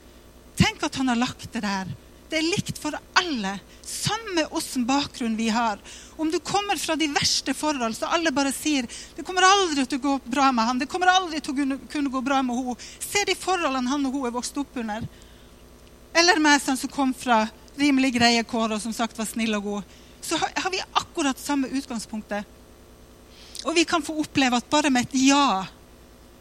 Tenk 0.56 0.82
at 0.86 0.96
han 0.98 1.12
har 1.12 1.20
lagt 1.20 1.50
det 1.52 1.62
der 1.66 1.92
det 2.30 2.40
er 2.40 2.46
likt 2.48 2.78
for 2.82 2.94
alle. 3.18 3.52
Samme 3.86 4.46
åssen 4.58 4.86
bakgrunn 4.86 5.36
vi 5.38 5.48
har. 5.52 5.78
Om 6.16 6.30
du 6.30 6.38
kommer 6.42 6.76
fra 6.76 6.96
de 6.98 7.06
verste 7.14 7.54
forhold, 7.54 7.94
så 7.94 8.10
alle 8.10 8.32
bare 8.34 8.50
sier 8.54 8.88
det 9.16 9.25
kommer 9.26 9.46
aldri 9.46 9.84
til 9.86 10.00
å 10.00 10.04
gå 10.06 10.14
bra 10.25 10.48
med 10.54 10.66
han, 10.66 10.80
det 10.82 10.90
kommer 10.90 11.12
aldri 11.12 11.40
til 11.40 11.54
å 11.54 11.78
kunne 11.92 12.10
gå 12.10 12.25
bra 12.25 12.40
med 12.42 12.58
henne. 12.58 12.75
Se 12.98 13.22
de 13.28 13.36
forholdene 13.38 13.92
han 13.92 14.08
og 14.08 14.18
hun 14.18 14.26
er 14.26 14.34
vokst 14.34 14.58
opp 14.58 14.80
under. 14.82 15.06
Eller 16.16 16.42
meg 16.42 16.58
som 16.64 16.80
kom 16.90 17.14
fra 17.14 17.44
rimelig 17.78 18.14
greie 18.16 18.42
kår 18.48 18.75
og 18.75 18.82
som 18.82 18.94
sagt 18.96 19.18
var 19.18 19.28
snill 19.28 19.54
og 19.60 19.70
god. 19.70 19.96
Så 20.26 20.38
har 20.38 20.71
vi 20.71 20.83
akkurat 20.92 21.38
samme 21.38 21.68
utgangspunktet. 21.68 22.45
Og 23.64 23.75
vi 23.75 23.85
kan 23.85 24.02
få 24.02 24.18
oppleve 24.21 24.59
at 24.59 24.71
bare 24.71 24.90
med 24.90 25.06
et 25.06 25.16
ja, 25.26 25.66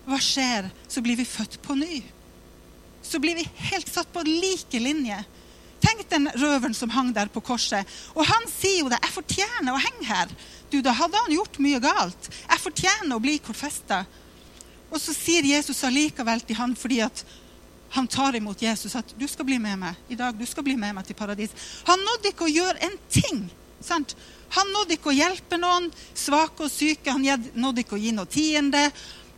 hva 0.06 0.20
skjer? 0.22 0.70
Så 0.88 1.02
blir 1.06 1.18
vi 1.18 1.26
født 1.26 1.60
på 1.62 1.78
ny. 1.78 2.02
Så 3.06 3.22
blir 3.22 3.38
vi 3.38 3.46
helt 3.70 3.90
satt 3.94 4.12
på 4.14 4.26
like 4.26 4.80
linje 4.82 5.24
Tenk 5.86 6.08
den 6.10 6.30
røveren 6.34 6.74
som 6.74 6.90
hang 6.90 7.12
der 7.14 7.30
på 7.30 7.44
korset. 7.46 7.86
Og 8.16 8.26
han 8.26 8.48
sier 8.50 8.80
jo 8.80 8.90
det. 8.90 9.00
'Jeg 9.04 9.14
fortjener 9.14 9.74
å 9.74 9.82
henge 9.82 10.06
her.' 10.08 10.36
Du, 10.72 10.82
Da 10.82 10.92
hadde 10.92 11.18
han 11.18 11.36
gjort 11.36 11.60
mye 11.60 11.80
galt. 11.80 12.30
'Jeg 12.50 12.60
fortjener 12.60 13.16
å 13.16 13.22
bli 13.22 13.38
korfesta.' 13.38 14.06
Og 14.90 15.02
så 15.02 15.14
sier 15.14 15.44
Jesus 15.44 15.84
allikevel 15.84 16.42
til 16.42 16.56
han 16.56 16.76
fordi 16.76 17.02
at 17.02 17.26
han 17.90 18.08
tar 18.08 18.36
imot 18.36 18.62
Jesus 18.62 18.96
at 18.96 19.14
'du 19.18 19.28
skal 19.28 19.46
bli 19.46 19.58
med 19.60 19.78
meg 19.78 19.96
i 20.10 20.16
dag'. 20.16 20.38
du 20.38 20.46
skal 20.46 20.64
bli 20.64 20.76
med 20.76 20.96
meg 20.96 21.06
til 21.06 21.16
paradis. 21.16 21.52
Han 21.86 22.00
nådde 22.00 22.34
ikke 22.34 22.46
å 22.46 22.56
gjøre 22.56 22.82
en 22.82 22.98
ting. 23.10 23.52
Sant? 23.84 24.16
Han 24.56 24.72
nådde 24.72 24.96
ikke 24.96 25.12
å 25.12 25.16
hjelpe 25.16 25.60
noen 25.60 25.90
svake 26.14 26.66
og 26.66 26.72
syke. 26.72 27.12
Han 27.12 27.26
nådde 27.54 27.84
ikke 27.84 27.98
å 27.98 28.02
gi 28.02 28.14
noe 28.16 28.30
tiende. 28.30 28.88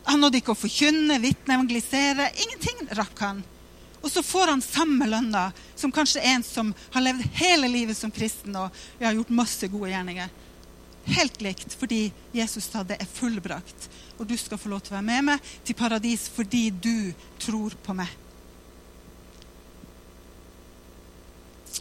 Han 0.08 0.20
nådde 0.22 0.40
ikke 0.40 0.54
å 0.54 0.58
forkynne, 0.58 1.18
vitne, 1.20 1.56
evangelisere. 1.56 2.30
Ingenting 2.44 2.92
rakk 2.96 3.24
han. 3.24 3.40
Og 3.98 4.10
så 4.12 4.22
får 4.22 4.52
han 4.52 4.62
samme 4.62 5.08
lønna 5.10 5.48
som 5.76 5.92
kanskje 5.92 6.22
en 6.30 6.44
som 6.46 6.70
har 6.94 7.02
levd 7.02 7.24
hele 7.40 7.68
livet 7.68 7.98
som 7.98 8.12
kristen 8.14 8.54
og 8.56 8.76
har 9.00 9.16
gjort 9.16 9.34
masse 9.40 9.68
gode 9.72 9.90
gjerninger. 9.90 10.30
Helt 11.08 11.40
likt, 11.40 11.74
fordi 11.80 12.12
Jesus 12.36 12.68
sa 12.68 12.84
det 12.86 13.00
er 13.00 13.10
fullbrakt. 13.10 13.88
Og 14.18 14.26
du 14.28 14.36
skal 14.38 14.60
få 14.60 14.70
lov 14.70 14.84
til 14.84 14.94
å 14.94 14.98
være 14.98 15.08
med 15.08 15.28
meg 15.32 15.52
til 15.66 15.78
paradis 15.78 16.28
fordi 16.30 16.68
du 16.70 17.10
tror 17.42 17.74
på 17.82 17.96
meg. 17.96 18.12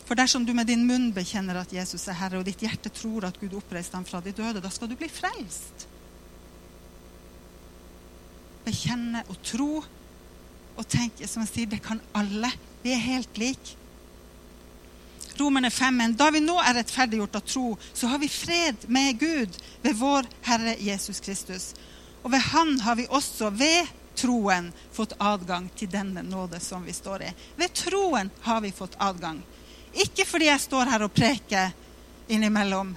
For 0.05 0.15
dersom 0.15 0.45
du 0.45 0.53
med 0.55 0.69
din 0.69 0.85
munn 0.87 1.09
bekjenner 1.15 1.61
at 1.61 1.73
Jesus 1.73 2.07
er 2.07 2.19
Herre, 2.19 2.39
og 2.39 2.47
ditt 2.47 2.61
hjerte 2.63 2.91
tror 2.93 3.27
at 3.27 3.39
Gud 3.41 3.57
oppreiste 3.57 3.97
ham 3.97 4.05
fra 4.07 4.21
de 4.23 4.35
døde, 4.35 4.61
da 4.63 4.71
skal 4.71 4.91
du 4.91 4.95
bli 4.99 5.09
frelst. 5.11 5.87
Bekjenne 8.67 9.23
og 9.27 9.41
tro. 9.43 9.71
Og 10.77 10.85
tenk, 10.85 11.19
som 11.25 11.41
jeg 11.41 11.49
sier, 11.49 11.69
det 11.71 11.81
kan 11.83 12.01
alle. 12.15 12.51
Vi 12.83 12.93
er 12.93 13.01
helt 13.01 13.39
like. 13.41 13.77
Romerne 15.37 15.69
5, 15.69 16.15
Da 16.17 16.29
vi 16.33 16.41
nå 16.41 16.55
er 16.61 16.79
rettferdiggjort 16.79 17.35
av 17.37 17.45
tro, 17.45 17.77
så 17.93 18.09
har 18.09 18.19
vi 18.19 18.29
fred 18.29 18.87
med 18.87 19.19
Gud 19.19 19.57
ved 19.83 19.97
vår 19.99 20.25
Herre 20.47 20.75
Jesus 20.81 21.19
Kristus. 21.19 21.73
Og 22.23 22.31
ved 22.31 22.39
Han 22.39 22.79
har 22.79 22.95
vi 22.95 23.07
også 23.09 23.49
ved 23.49 23.87
troen 24.17 24.71
fått 24.91 25.13
adgang 25.19 25.69
til 25.77 25.89
denne 25.93 26.23
nåde 26.25 26.59
som 26.59 26.85
vi 26.85 26.93
står 26.93 27.27
i. 27.27 27.29
Ved 27.55 27.73
troen 27.73 28.31
har 28.41 28.61
vi 28.61 28.71
fått 28.73 28.97
adgang. 28.97 29.43
Ikke 30.03 30.25
fordi 30.29 30.49
jeg 30.51 30.61
står 30.61 30.91
her 30.91 31.05
og 31.05 31.13
preker 31.13 31.73
innimellom. 32.29 32.93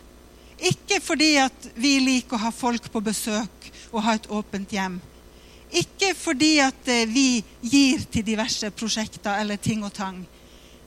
Ikke 0.61 1.00
fordi 1.00 1.35
at 1.40 1.71
vi 1.80 1.95
liker 2.04 2.37
å 2.37 2.45
ha 2.45 2.50
folk 2.52 2.90
på 2.92 3.00
besøk 3.04 3.71
og 3.90 4.04
ha 4.04 4.19
et 4.19 4.28
åpent 4.28 4.73
hjem. 4.75 4.99
Ikke 5.71 6.12
fordi 6.19 6.59
at 6.61 6.88
eh, 6.90 7.07
vi 7.09 7.40
gir 7.62 8.02
til 8.11 8.26
diverse 8.26 8.69
prosjekter 8.75 9.38
eller 9.40 9.61
ting 9.62 9.85
og 9.87 9.95
tang. 9.95 10.25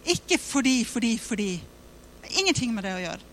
Ikke 0.06 0.38
fordi, 0.38 0.84
fordi, 0.86 1.18
fordi. 1.18 1.52
Ingenting 2.40 2.74
med 2.76 2.84
det 2.84 2.94
å 2.98 3.04
gjøre. 3.04 3.30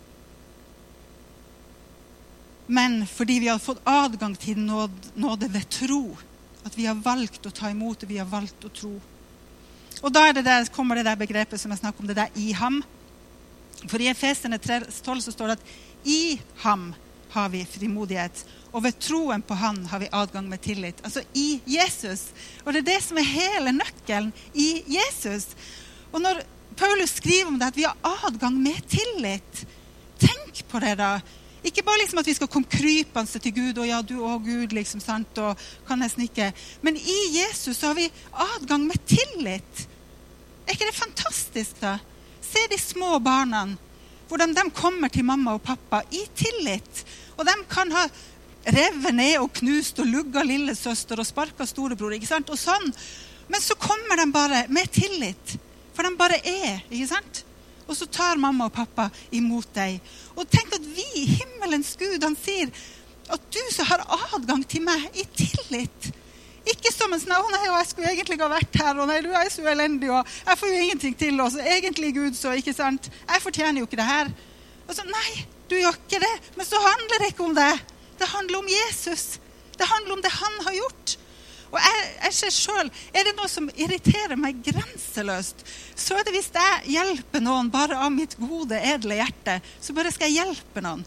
Men 2.71 3.01
fordi 3.11 3.41
vi 3.43 3.49
har 3.51 3.59
fått 3.59 3.83
adgang 3.89 4.37
til 4.39 4.61
nåde 4.63 5.49
ved 5.51 5.67
tro. 5.75 6.05
At 6.63 6.77
vi 6.79 6.87
har 6.87 7.01
valgt 7.03 7.47
å 7.49 7.51
ta 7.51 7.71
imot 7.73 8.01
det, 8.03 8.11
vi 8.13 8.21
har 8.21 8.29
valgt 8.31 8.65
å 8.65 8.71
tro. 8.71 8.93
Og 10.01 10.13
da 10.15 10.31
det 10.33 10.45
der, 10.45 10.69
kommer 10.73 10.97
det 10.97 11.05
der 11.05 11.19
begrepet 11.21 11.61
som 11.61 11.73
jeg 11.73 11.83
snakker 11.83 12.01
om, 12.01 12.09
det 12.09 12.17
der 12.17 12.41
i 12.41 12.53
ham. 12.57 12.81
For 13.89 14.01
i 14.01 14.11
Efesene 14.13 14.59
12 14.59 15.21
så 15.21 15.33
står 15.33 15.53
det 15.53 15.59
at 15.59 16.09
i 16.09 16.41
ham 16.65 16.91
har 17.31 17.51
vi 17.53 17.65
frimodighet. 17.69 18.45
Og 18.73 18.85
ved 18.85 18.99
troen 19.03 19.43
på 19.43 19.57
han 19.59 19.83
har 19.91 20.03
vi 20.03 20.09
adgang 20.13 20.49
med 20.49 20.63
tillit. 20.63 21.01
Altså 21.05 21.23
i 21.35 21.61
Jesus. 21.67 22.31
Og 22.65 22.73
det 22.73 22.83
er 22.83 22.93
det 22.93 23.03
som 23.05 23.19
er 23.19 23.29
hele 23.29 23.75
nøkkelen 23.77 24.33
i 24.55 24.71
Jesus. 24.89 25.51
Og 26.13 26.21
når 26.23 26.43
Paulus 26.77 27.19
skriver 27.21 27.51
om 27.51 27.59
det, 27.59 27.67
at 27.67 27.77
vi 27.77 27.87
har 27.89 27.97
adgang 28.25 28.57
med 28.57 28.81
tillit 28.89 29.67
Tenk 30.21 30.67
på 30.69 30.81
det, 30.83 30.99
da. 31.01 31.15
Ikke 31.65 31.83
bare 31.85 32.03
liksom 32.03 32.19
at 32.21 32.27
vi 32.29 32.35
skal 32.37 32.49
komme 32.53 32.69
krypende 32.69 33.41
til 33.41 33.55
Gud 33.57 33.79
og 33.81 33.87
ja, 33.89 34.01
du 34.05 34.19
og 34.21 34.45
Gud, 34.45 34.75
liksom, 34.77 35.01
sant, 35.01 35.39
og 35.41 35.57
kan 35.89 36.03
jeg 36.05 36.27
ikke. 36.27 36.51
Men 36.85 36.97
i 36.97 37.19
Jesus 37.39 37.81
har 37.81 37.97
vi 37.97 38.05
adgang 38.33 38.85
med 38.85 39.01
tillit. 39.09 39.87
Er 40.71 40.77
ikke 40.77 40.87
det 40.87 41.01
fantastisk, 41.03 41.81
da? 41.83 41.97
Se 42.47 42.61
de 42.71 42.77
små 42.79 43.17
barna. 43.19 43.65
Hvordan 44.31 44.53
de 44.55 44.63
kommer 44.71 45.11
til 45.11 45.25
mamma 45.27 45.57
og 45.57 45.65
pappa 45.67 46.05
i 46.15 46.21
tillit. 46.39 47.01
Og 47.35 47.43
de 47.49 47.55
kan 47.67 47.91
ha 47.91 48.05
revet 48.71 49.17
ned 49.17 49.41
og 49.41 49.51
knust 49.59 49.99
og 49.99 50.07
lugga 50.07 50.45
lillesøster 50.47 51.19
og 51.19 51.27
sparka 51.27 51.67
storebror. 51.67 52.15
ikke 52.15 52.31
sant? 52.31 52.55
Og 52.55 52.61
sånn. 52.61 52.87
Men 53.51 53.65
så 53.65 53.75
kommer 53.83 54.23
de 54.23 54.29
bare 54.31 54.63
med 54.71 54.87
tillit. 54.95 55.57
For 55.91 56.07
de 56.07 56.15
bare 56.15 56.39
er. 56.39 56.87
ikke 56.87 57.11
sant? 57.17 57.43
Og 57.89 57.99
så 57.99 58.07
tar 58.07 58.39
mamma 58.39 58.71
og 58.71 58.77
pappa 58.79 59.09
imot 59.35 59.75
deg. 59.75 59.99
Og 60.39 60.47
tenk 60.55 60.79
at 60.79 60.87
vi, 60.87 61.25
himmelens 61.35 61.97
Gud, 61.99 62.23
han 62.23 62.39
sier 62.39 62.71
at 63.27 63.43
du 63.51 63.63
som 63.75 63.91
har 63.91 64.07
adgang 64.31 64.63
til 64.71 64.87
meg 64.87 65.19
i 65.19 65.27
tillit. 65.35 66.13
Ikke 66.69 66.93
som 66.93 67.13
en 67.13 67.21
sånn 67.21 67.33
'Å 67.33 67.51
nei, 67.51 67.65
jeg 67.67 67.87
skulle 67.89 68.11
egentlig 68.13 68.41
ha 68.41 68.49
vært 68.49 68.75
her', 68.77 68.99
og 69.01 69.09
'nei, 69.09 69.21
du 69.23 69.33
er 69.33 69.49
så 69.49 69.63
elendig', 69.63 70.11
og 70.13 70.27
'jeg 70.27 70.59
får 70.59 70.69
jo 70.69 70.83
ingenting 70.83 71.15
til', 71.17 71.41
og 71.41 71.53
så 71.53 71.61
egentlig 71.61 72.15
Gud, 72.15 72.35
så 72.35 72.53
ikke 72.53 72.75
sant? 72.75 73.11
Jeg 73.29 73.43
fortjener 73.43 73.81
jo 73.81 73.87
ikke 73.87 73.97
det 73.97 74.05
her. 74.05 74.27
Og 74.89 74.95
så 74.95 75.03
Nei, 75.07 75.47
du 75.71 75.77
gjør 75.77 75.95
ikke 75.95 76.21
det. 76.21 76.37
Men 76.57 76.67
så 76.67 76.77
handler 76.77 77.17
det 77.19 77.29
ikke 77.33 77.45
om 77.45 77.55
det. 77.55 77.81
Det 78.19 78.29
handler 78.29 78.59
om 78.59 78.69
Jesus. 78.69 79.39
Det 79.79 79.87
handler 79.87 80.13
om 80.13 80.23
det 80.23 80.31
han 80.31 80.65
har 80.67 80.75
gjort. 80.75 81.17
Og 81.71 81.79
jeg, 81.79 82.01
jeg 82.25 82.35
ser 82.35 82.51
selv, 82.51 82.91
Er 83.15 83.25
det 83.25 83.37
noe 83.37 83.49
som 83.49 83.71
irriterer 83.77 84.37
meg 84.37 84.59
grenseløst, 84.65 85.63
så 85.95 86.19
er 86.19 86.27
det 86.27 86.35
hvis 86.35 86.51
jeg 86.55 86.97
hjelper 86.97 87.41
noen 87.45 87.71
bare 87.71 87.97
av 87.97 88.11
mitt 88.13 88.35
gode, 88.41 88.75
edle 88.75 89.21
hjerte. 89.21 89.61
Så 89.81 89.95
bare 89.95 90.11
skal 90.13 90.33
jeg 90.33 90.43
hjelpe 90.43 90.83
noen. 90.83 91.07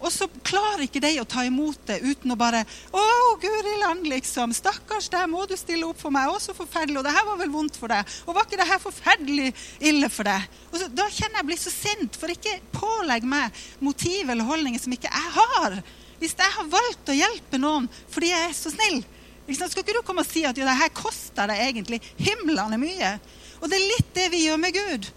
Og 0.00 0.08
så 0.12 0.26
klarer 0.46 0.86
ikke 0.86 1.02
de 1.04 1.10
å 1.20 1.26
ta 1.28 1.42
imot 1.44 1.80
det 1.88 1.98
uten 2.00 2.32
å 2.32 2.36
bare 2.40 2.64
'Å, 2.64 3.04
guri 3.40 3.74
land, 3.80 4.06
liksom. 4.08 4.54
Stakkars 4.56 5.10
deg, 5.12 5.28
må 5.28 5.46
du 5.46 5.56
stille 5.56 5.84
opp 5.86 6.00
for 6.00 6.10
meg? 6.10 6.28
Å, 6.28 6.40
så 6.40 6.54
forferdelig. 6.56 6.98
Og 6.98 7.04
det 7.04 7.12
her 7.12 7.26
var 7.26 7.36
vel 7.36 7.52
vondt 7.52 7.76
for 7.76 7.88
deg. 7.92 8.06
Og 8.26 8.34
var 8.34 8.48
ikke 8.48 8.56
det 8.56 8.68
her 8.68 8.80
forferdelig 8.80 9.54
ille 9.80 10.08
for 10.08 10.24
deg? 10.24 10.48
Og 10.72 10.78
så, 10.80 10.88
Da 10.88 11.04
kjenner 11.08 11.40
jeg 11.40 11.46
blir 11.46 11.60
så 11.60 11.70
sint, 11.70 12.16
for 12.16 12.28
ikke 12.32 12.60
pålegg 12.72 13.24
meg 13.24 13.52
motiv 13.80 14.30
eller 14.30 14.44
holdninger 14.44 14.80
som 14.80 14.92
ikke 14.92 15.12
jeg 15.12 15.32
har. 15.36 15.82
Hvis 16.18 16.36
jeg 16.36 16.52
har 16.56 16.64
valgt 16.64 17.08
å 17.08 17.16
hjelpe 17.16 17.58
noen 17.58 17.88
fordi 18.10 18.32
jeg 18.32 18.48
er 18.48 18.56
så 18.56 18.72
snill, 18.72 19.04
skal 19.50 19.82
ikke 19.82 19.96
du 19.96 20.02
komme 20.06 20.22
og 20.22 20.28
si 20.30 20.44
at 20.46 20.56
jo, 20.56 20.64
det 20.64 20.78
her 20.78 20.92
koster 20.94 21.48
deg 21.50 21.58
egentlig 21.58 22.00
himlene 22.16 22.78
mye? 22.78 23.18
Og 23.60 23.68
det 23.68 23.76
er 23.76 23.88
litt 23.88 24.14
det 24.14 24.28
vi 24.30 24.44
gjør 24.46 24.60
med 24.62 24.76
Gud. 24.76 25.08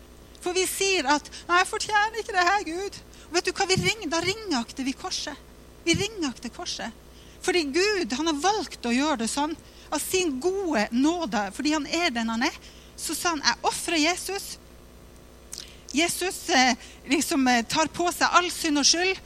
For 0.43 0.55
vi 0.55 0.65
sier 0.67 1.07
at 1.07 1.29
'Nei, 1.47 1.59
jeg 1.61 1.67
fortjener 1.67 2.19
ikke 2.19 2.35
det 2.35 2.47
her, 2.49 2.63
Gud'. 2.67 2.97
Vet 3.33 3.49
du 3.49 3.53
hva 3.55 3.65
vi 3.69 3.79
ringer? 3.81 4.09
Da 4.11 4.21
ringakter 4.21 4.85
vi 4.85 4.93
korset. 4.93 5.37
Vi 5.83 5.95
ringakter 5.97 6.53
korset. 6.53 6.91
Fordi 7.43 7.63
Gud 7.75 8.13
han 8.13 8.29
har 8.29 8.39
valgt 8.39 8.85
å 8.85 8.93
gjøre 8.93 9.23
det 9.23 9.29
sånn 9.31 9.55
av 9.93 9.99
sin 9.99 10.37
gode 10.41 10.87
nåde, 10.95 11.49
fordi 11.53 11.73
han 11.75 11.87
er 11.87 12.13
den 12.13 12.29
han 12.31 12.45
er. 12.47 12.55
Så 12.95 13.15
sa 13.15 13.29
han 13.29 13.41
'Jeg 13.41 13.57
ofrer 13.61 13.97
Jesus'. 13.97 14.57
Jesus 15.93 16.49
eh, 16.49 16.75
liksom 17.05 17.47
eh, 17.47 17.65
tar 17.65 17.87
på 17.87 18.11
seg 18.11 18.27
all 18.31 18.49
synd 18.51 18.81
og 18.81 18.85
skyld. 18.85 19.19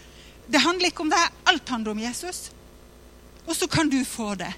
Det 0.48 0.60
handler 0.60 0.92
ikke 0.92 1.06
om 1.06 1.10
deg. 1.10 1.32
Alt 1.46 1.70
handler 1.70 1.92
om 1.92 2.00
Jesus. 2.00 2.52
Og 3.48 3.56
så 3.56 3.68
kan 3.68 3.90
du 3.90 4.04
få 4.06 4.36
det. 4.36 4.52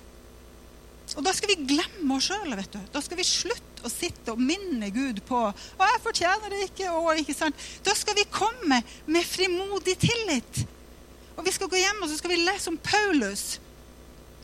Og 1.18 1.24
da 1.26 1.34
skal 1.34 1.50
vi 1.54 1.68
glemme 1.70 2.16
oss 2.16 2.30
sjøl. 2.30 2.56
Da 2.94 3.02
skal 3.02 3.18
vi 3.18 3.24
slutte 3.24 3.69
å 3.84 3.92
sitte 3.92 4.34
og 4.34 4.42
minne 4.42 4.90
Gud 4.94 5.22
på 5.28 5.40
og 5.50 5.86
'Jeg 5.86 6.04
fortjener 6.04 6.50
det 6.50 6.66
ikke.' 6.70 6.92
Og, 6.92 7.18
ikke 7.20 7.38
sant? 7.38 7.56
Da 7.84 7.94
skal 7.96 8.16
vi 8.16 8.26
komme 8.32 8.84
med 9.06 9.24
frimodig 9.24 9.98
tillit. 10.00 10.66
Og 11.38 11.46
vi 11.46 11.52
skal 11.52 11.70
gå 11.72 11.80
hjem 11.80 12.04
og 12.04 12.10
så 12.10 12.18
skal 12.18 12.32
vi 12.32 12.44
lese 12.44 12.70
om 12.70 12.78
Paulus. 12.78 13.60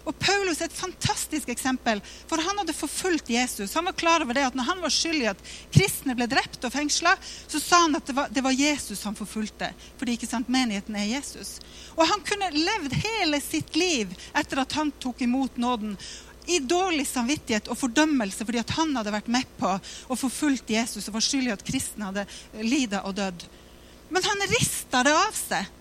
Og 0.06 0.14
Paulus 0.22 0.60
er 0.62 0.70
et 0.70 0.78
fantastisk 0.78 1.50
eksempel, 1.50 2.00
for 2.30 2.42
han 2.42 2.60
hadde 2.62 2.76
forfulgt 2.78 3.32
Jesus. 3.34 3.74
Han 3.74 3.88
var 3.90 3.98
klar 3.98 4.22
over 4.22 4.38
det 4.38 4.44
at 4.46 4.58
når 4.58 4.68
han 4.68 4.84
var 4.84 4.94
skyldig 4.94 5.32
at 5.32 5.42
kristne 5.74 6.14
ble 6.18 6.28
drept 6.30 6.62
og 6.68 6.74
fengsla, 6.74 7.16
så 7.50 7.62
sa 7.62 7.82
han 7.88 7.98
at 7.98 8.06
det 8.06 8.16
var, 8.18 8.30
det 8.30 8.44
var, 8.46 8.54
Jesus 8.54 9.02
han 9.04 9.18
forfulgte. 9.18 9.72
Fordi 9.98 10.16
ikke 10.16 10.30
sant, 10.30 10.52
menigheten 10.52 10.98
er 11.00 11.10
Jesus. 11.10 11.58
Og 11.98 12.06
han 12.06 12.22
kunne 12.28 12.54
levd 12.54 12.94
hele 13.02 13.42
sitt 13.42 13.74
liv 13.80 14.14
etter 14.38 14.62
at 14.62 14.78
han 14.78 14.94
tok 15.02 15.26
imot 15.26 15.58
nåden 15.58 15.98
i 16.46 16.60
dårlig 16.60 17.08
samvittighet 17.10 17.70
og 17.72 17.80
fordømmelse 17.80 18.46
fordi 18.46 18.62
at 18.62 18.74
han 18.78 18.94
hadde 18.98 19.14
vært 19.16 19.32
med 19.34 19.50
på 19.60 19.72
å 19.72 20.18
forfulgt 20.20 20.74
Jesus 20.76 21.08
og 21.08 21.18
var 21.18 21.26
skyldig 21.26 21.56
at 21.56 21.66
kristne 21.66 22.10
hadde 22.12 22.28
lidet 22.62 23.02
og 23.04 23.16
dødd. 23.18 23.48
Men 24.14 24.28
han 24.30 24.46
rista 24.52 25.02
det 25.06 25.16
av 25.18 25.36
seg. 25.38 25.72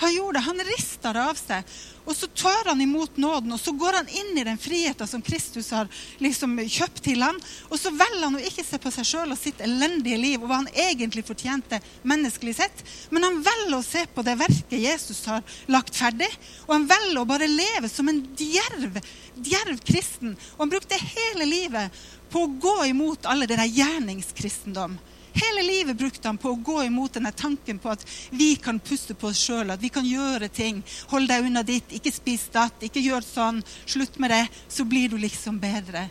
Han 0.00 0.14
gjorde 0.14 0.38
det, 0.38 0.44
han 0.46 0.60
rista 0.64 1.12
det 1.12 1.22
av 1.28 1.36
seg. 1.36 1.72
Og 2.08 2.16
så 2.16 2.26
tar 2.26 2.70
han 2.70 2.80
imot 2.80 3.18
nåden, 3.20 3.52
og 3.52 3.60
så 3.60 3.74
går 3.76 3.98
han 3.98 4.08
inn 4.08 4.38
i 4.40 4.44
den 4.48 4.58
friheten 4.58 5.08
som 5.08 5.20
Kristus 5.22 5.68
har 5.76 5.90
liksom 6.24 6.54
kjøpt 6.64 7.02
til 7.04 7.20
han. 7.20 7.36
Og 7.68 7.76
så 7.76 7.92
velger 7.92 8.24
han 8.24 8.38
å 8.38 8.40
ikke 8.48 8.64
se 8.64 8.80
på 8.80 8.92
seg 8.94 9.08
sjøl 9.10 9.34
og 9.34 9.38
sitt 9.38 9.60
elendige 9.60 10.16
liv 10.22 10.38
og 10.40 10.48
hva 10.48 10.62
han 10.62 10.70
egentlig 10.72 11.26
fortjente 11.28 11.82
menneskelig 12.08 12.56
sett. 12.62 12.82
Men 13.12 13.28
han 13.28 13.38
velger 13.44 13.76
å 13.76 13.84
se 13.84 14.06
på 14.08 14.24
det 14.24 14.38
verket 14.40 14.80
Jesus 14.80 15.20
har 15.28 15.44
lagt 15.68 16.00
ferdig. 16.00 16.30
Og 16.64 16.74
han 16.78 16.88
velger 16.88 17.20
å 17.20 17.28
bare 17.28 17.50
leve 17.52 17.92
som 17.92 18.08
en 18.08 18.24
djerv, 18.40 18.96
djerv 19.36 19.84
kristen. 19.84 20.32
Og 20.56 20.64
han 20.64 20.72
brukte 20.72 21.04
hele 21.04 21.44
livet 21.44 22.02
på 22.32 22.46
å 22.46 22.52
gå 22.62 22.76
imot 22.88 23.28
alle 23.28 23.44
det 23.50 23.60
der 23.60 23.68
gjerningskristendom. 23.68 24.96
Hele 25.32 25.62
livet 25.62 25.96
brukte 25.96 26.28
han 26.28 26.38
på 26.40 26.50
å 26.50 26.58
gå 26.58 26.80
imot 26.84 27.14
denne 27.14 27.32
tanken 27.36 27.78
på 27.78 27.92
at 27.92 28.02
vi 28.34 28.54
kan 28.58 28.80
puste 28.82 29.14
på 29.14 29.30
oss 29.30 29.40
sjøl, 29.44 29.70
at 29.70 29.82
vi 29.82 29.90
kan 29.92 30.06
gjøre 30.06 30.48
ting. 30.52 30.82
Hold 31.12 31.30
deg 31.30 31.46
unna 31.46 31.62
ditt, 31.66 31.92
ikke 31.94 32.12
spis 32.14 32.48
datt, 32.52 32.82
ikke 32.82 33.02
gjør 33.04 33.26
sånn. 33.26 33.62
Slutt 33.86 34.18
med 34.22 34.34
det, 34.34 34.44
så 34.68 34.86
blir 34.88 35.12
du 35.12 35.18
liksom 35.20 35.60
bedre. 35.62 36.08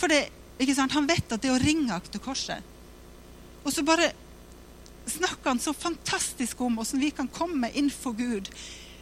For 0.00 0.12
det, 0.12 0.24
ikke 0.60 0.76
sant? 0.76 0.96
Han 0.96 1.08
vet 1.08 1.28
at 1.28 1.40
det 1.42 1.50
er 1.50 1.56
å 1.56 1.62
ringakte 1.62 2.20
korset 2.22 2.64
Og 3.64 3.72
så 3.72 3.82
bare 3.84 4.10
snakker 5.10 5.50
han 5.50 5.60
så 5.60 5.72
fantastisk 5.76 6.60
om 6.64 6.78
hvordan 6.78 7.00
vi 7.02 7.10
kan 7.16 7.28
komme 7.32 7.72
innenfor 7.72 8.14
Gud 8.16 8.48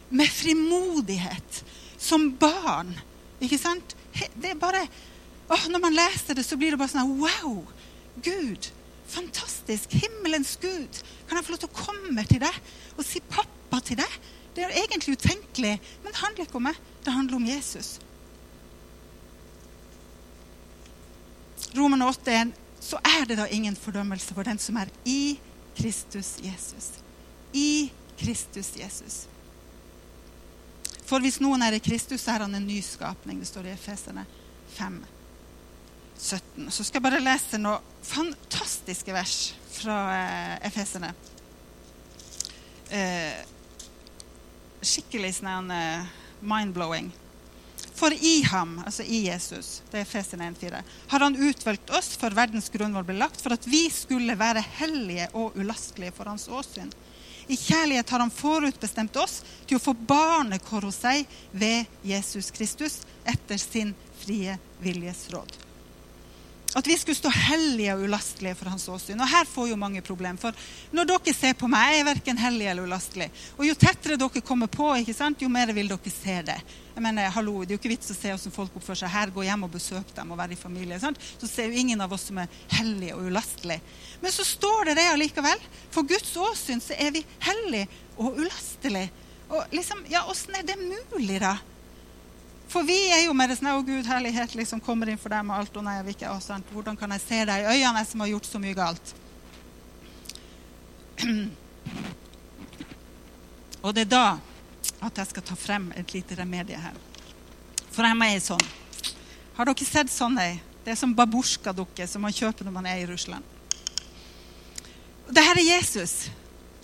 med 0.09 0.31
frimodighet 0.33 1.59
som 2.01 2.31
barn. 2.39 2.95
Ikke 3.43 3.59
sant? 3.61 3.95
Det 4.33 4.55
er 4.55 4.59
bare, 4.59 4.81
åh, 5.47 5.67
Når 5.69 5.79
man 5.79 5.95
leser 5.95 6.35
det, 6.35 6.43
så 6.43 6.57
blir 6.57 6.73
det 6.73 6.81
bare 6.81 6.91
sånn 6.91 7.19
Wow! 7.21 7.61
Gud! 8.23 8.71
Fantastisk! 9.09 9.95
Himmelens 10.01 10.57
Gud! 10.61 11.01
Kan 11.27 11.39
jeg 11.39 11.45
få 11.45 11.55
lov 11.55 11.63
til 11.63 11.71
å 11.71 11.79
komme 11.79 12.25
til 12.29 12.41
deg 12.43 12.59
og 12.97 13.05
si 13.07 13.21
pappa 13.25 13.81
til 13.85 13.99
deg? 14.01 14.19
Det 14.55 14.65
er 14.65 14.77
egentlig 14.83 15.17
utenkelig, 15.17 15.75
men 16.03 16.11
det 16.11 16.21
handler 16.21 16.45
ikke 16.47 16.59
om 16.59 16.67
meg. 16.69 16.79
Det 17.05 17.13
handler 17.15 17.39
om 17.39 17.47
Jesus. 17.47 17.97
Roman 21.77 22.01
8, 22.01 22.51
så 22.81 22.99
er 23.05 23.27
det 23.29 23.37
da 23.37 23.45
ingen 23.53 23.75
fordømmelse 23.77 24.33
for 24.33 24.47
den 24.47 24.59
som 24.61 24.77
er 24.81 24.89
i 25.05 25.37
Kristus 25.77 26.37
Jesus. 26.43 26.91
I 27.53 27.91
Kristus 28.19 28.73
Jesus. 28.77 29.27
For 31.05 31.21
hvis 31.23 31.39
noen 31.41 31.63
er 31.65 31.77
i 31.77 31.81
Kristus, 31.81 32.21
så 32.21 32.35
er 32.35 32.45
han 32.45 32.57
en 32.57 32.67
ny 32.67 32.81
skapning. 32.85 33.39
Det 33.41 33.49
står 33.49 33.69
i 33.69 33.73
Efesene 33.73 34.25
5, 34.75 34.99
17. 36.19 36.67
Så 36.71 36.83
skal 36.83 36.99
jeg 36.99 37.05
bare 37.07 37.23
lese 37.23 37.59
noen 37.61 37.85
fantastiske 38.03 39.13
vers 39.15 39.37
fra 39.71 39.97
eh, 40.17 40.67
Efesene. 40.67 41.13
Eh, 42.91 43.39
skikkelig 44.83 45.37
sånn 45.39 45.71
eh, 45.71 46.07
mind-blowing. 46.43 47.11
For 47.99 48.15
i 48.15 48.41
ham, 48.47 48.77
altså 48.85 49.03
i 49.03 49.25
Jesus, 49.25 49.81
det 49.91 49.99
er 49.99 50.05
Efesene 50.05 50.47
1,4, 50.51 50.81
har 51.11 51.23
han 51.25 51.35
utvalgt 51.35 51.91
oss 51.95 52.13
for 52.19 52.35
verdens 52.35 52.69
grunnvoll 52.71 53.07
ble 53.07 53.17
lagt, 53.19 53.41
for 53.43 53.55
at 53.55 53.67
vi 53.67 53.87
skulle 53.91 54.37
være 54.39 54.63
hellige 54.79 55.27
og 55.35 55.57
ulastelige 55.59 56.15
for 56.15 56.31
hans 56.31 56.47
åsyn. 56.47 56.91
I 57.49 57.57
kjærlighet 57.57 58.11
har 58.13 58.23
han 58.23 58.31
forutbestemt 58.31 59.15
oss 59.19 59.39
til 59.67 59.79
å 59.79 59.83
få 59.83 59.95
barnekår 59.97 60.85
hos 60.87 60.99
seg 61.01 61.39
ved 61.51 61.89
Jesus 62.05 62.51
Kristus 62.55 63.01
etter 63.27 63.59
sin 63.59 63.95
frie 64.21 64.59
viljes 64.83 65.25
råd. 65.33 65.68
At 66.77 66.85
vi 66.87 66.93
skulle 66.97 67.17
stå 67.17 67.31
hellige 67.33 67.95
og 67.95 68.03
ulastelige 68.05 68.53
for 68.59 68.69
hans 68.69 68.83
åsyn. 68.93 69.17
Og 69.17 69.29
her 69.29 69.47
får 69.49 69.71
jo 69.71 69.77
mange 69.79 70.03
problem. 70.05 70.37
For 70.37 70.53
når 70.93 71.07
dere 71.09 71.33
ser 71.33 71.55
på 71.57 71.69
meg, 71.71 71.95
jeg 71.95 72.03
er 72.03 72.07
verken 72.11 72.41
hellig 72.41 72.67
eller 72.69 72.85
ulastelig. 72.85 73.29
Og 73.57 73.65
jo 73.65 73.73
tettere 73.73 74.19
dere 74.21 74.43
kommer 74.45 74.69
på, 74.69 74.91
ikke 75.01 75.15
sant, 75.17 75.41
jo 75.41 75.49
mer 75.49 75.73
vil 75.73 75.89
dere 75.89 76.13
se 76.13 76.35
det. 76.45 76.59
Jeg 76.93 77.03
mener, 77.05 77.31
hallo, 77.33 77.63
Det 77.63 77.73
er 77.73 77.77
jo 77.77 77.81
ikke 77.81 77.93
vits 77.95 78.11
å 78.11 78.17
se 78.17 78.33
hvordan 78.33 78.53
folk 78.53 78.77
oppfører 78.77 79.01
seg 79.01 79.13
her. 79.15 79.33
Gå 79.33 79.47
hjem 79.47 79.65
og 79.65 79.73
besøk 79.73 80.13
dem 80.13 80.35
og 80.35 80.37
være 80.37 80.53
i 80.53 80.61
familie. 80.61 80.99
Sant? 81.01 81.17
Så 81.41 81.49
ser 81.49 81.71
jo 81.71 81.81
ingen 81.81 82.01
av 82.05 82.13
oss 82.13 82.27
som 82.29 82.37
er 82.37 82.61
hellige 82.75 83.15
og 83.15 83.31
ulastelige. 83.31 83.81
Men 84.21 84.35
så 84.35 84.45
står 84.45 84.91
det 84.91 84.99
det 84.99 85.07
allikevel. 85.09 85.65
For 85.89 86.05
Guds 86.05 86.35
åsyn 86.37 86.83
så 86.83 86.93
er 87.01 87.15
vi 87.17 87.25
hellige 87.47 87.89
og 88.19 88.37
ulastelige. 88.37 89.09
Og 89.49 89.73
liksom, 89.73 90.05
ja, 90.11 90.21
Åssen 90.29 90.53
er 90.53 90.67
det 90.67 90.77
mulig, 90.77 91.39
da? 91.41 91.55
For 92.69 92.85
vi 92.85 93.09
er 93.09 93.23
jo 93.25 93.33
med 93.33 93.49
det 93.49 93.57
sånn 93.57 93.71
Å, 93.71 93.81
Gud, 93.81 94.05
herlighet 94.05 94.53
liksom 94.57 94.79
kommer 94.85 95.09
inn 95.09 95.17
for 95.17 95.33
dem 95.33 95.49
og 95.49 95.57
alt. 95.57 95.77
Og 95.79 95.83
nei, 95.85 95.95
jeg 95.97 96.05
vil 96.05 96.15
ikke, 96.17 96.29
avstand. 96.29 96.63
Hvordan 96.73 96.97
kan 96.99 97.11
jeg 97.15 97.25
se 97.25 97.39
deg 97.49 97.57
i 97.63 97.69
øynene, 97.73 97.99
jeg 98.03 98.09
som 98.11 98.21
har 98.21 98.29
gjort 98.29 98.49
så 98.49 98.61
mye 98.61 98.77
galt? 98.77 99.07
Og 103.79 103.95
det 103.95 104.03
er 104.05 104.11
da 104.11 104.27
at 105.07 105.17
jeg 105.21 105.27
skal 105.29 105.45
ta 105.47 105.55
frem 105.55 105.85
et 105.97 106.13
lite 106.13 106.35
remedie 106.37 106.77
her. 106.79 106.97
For 107.89 108.05
jeg 108.05 108.15
er 108.15 108.23
ei 108.27 108.41
sånn. 108.43 108.67
Har 109.57 109.65
dere 109.67 109.85
sett 109.87 110.11
sånn 110.13 110.37
ei? 110.39 110.59
Det 110.83 110.93
er 110.93 110.99
som 110.99 111.15
babusjka-dukke 111.15 112.05
som 112.07 112.21
man 112.23 112.35
kjøper 112.35 112.67
når 112.67 112.75
man 112.75 112.87
er 112.91 113.01
i 113.01 113.07
Russland. 113.09 113.43
Det 115.29 115.43
her 115.45 115.57
er 115.59 115.67
Jesus. 115.75 116.29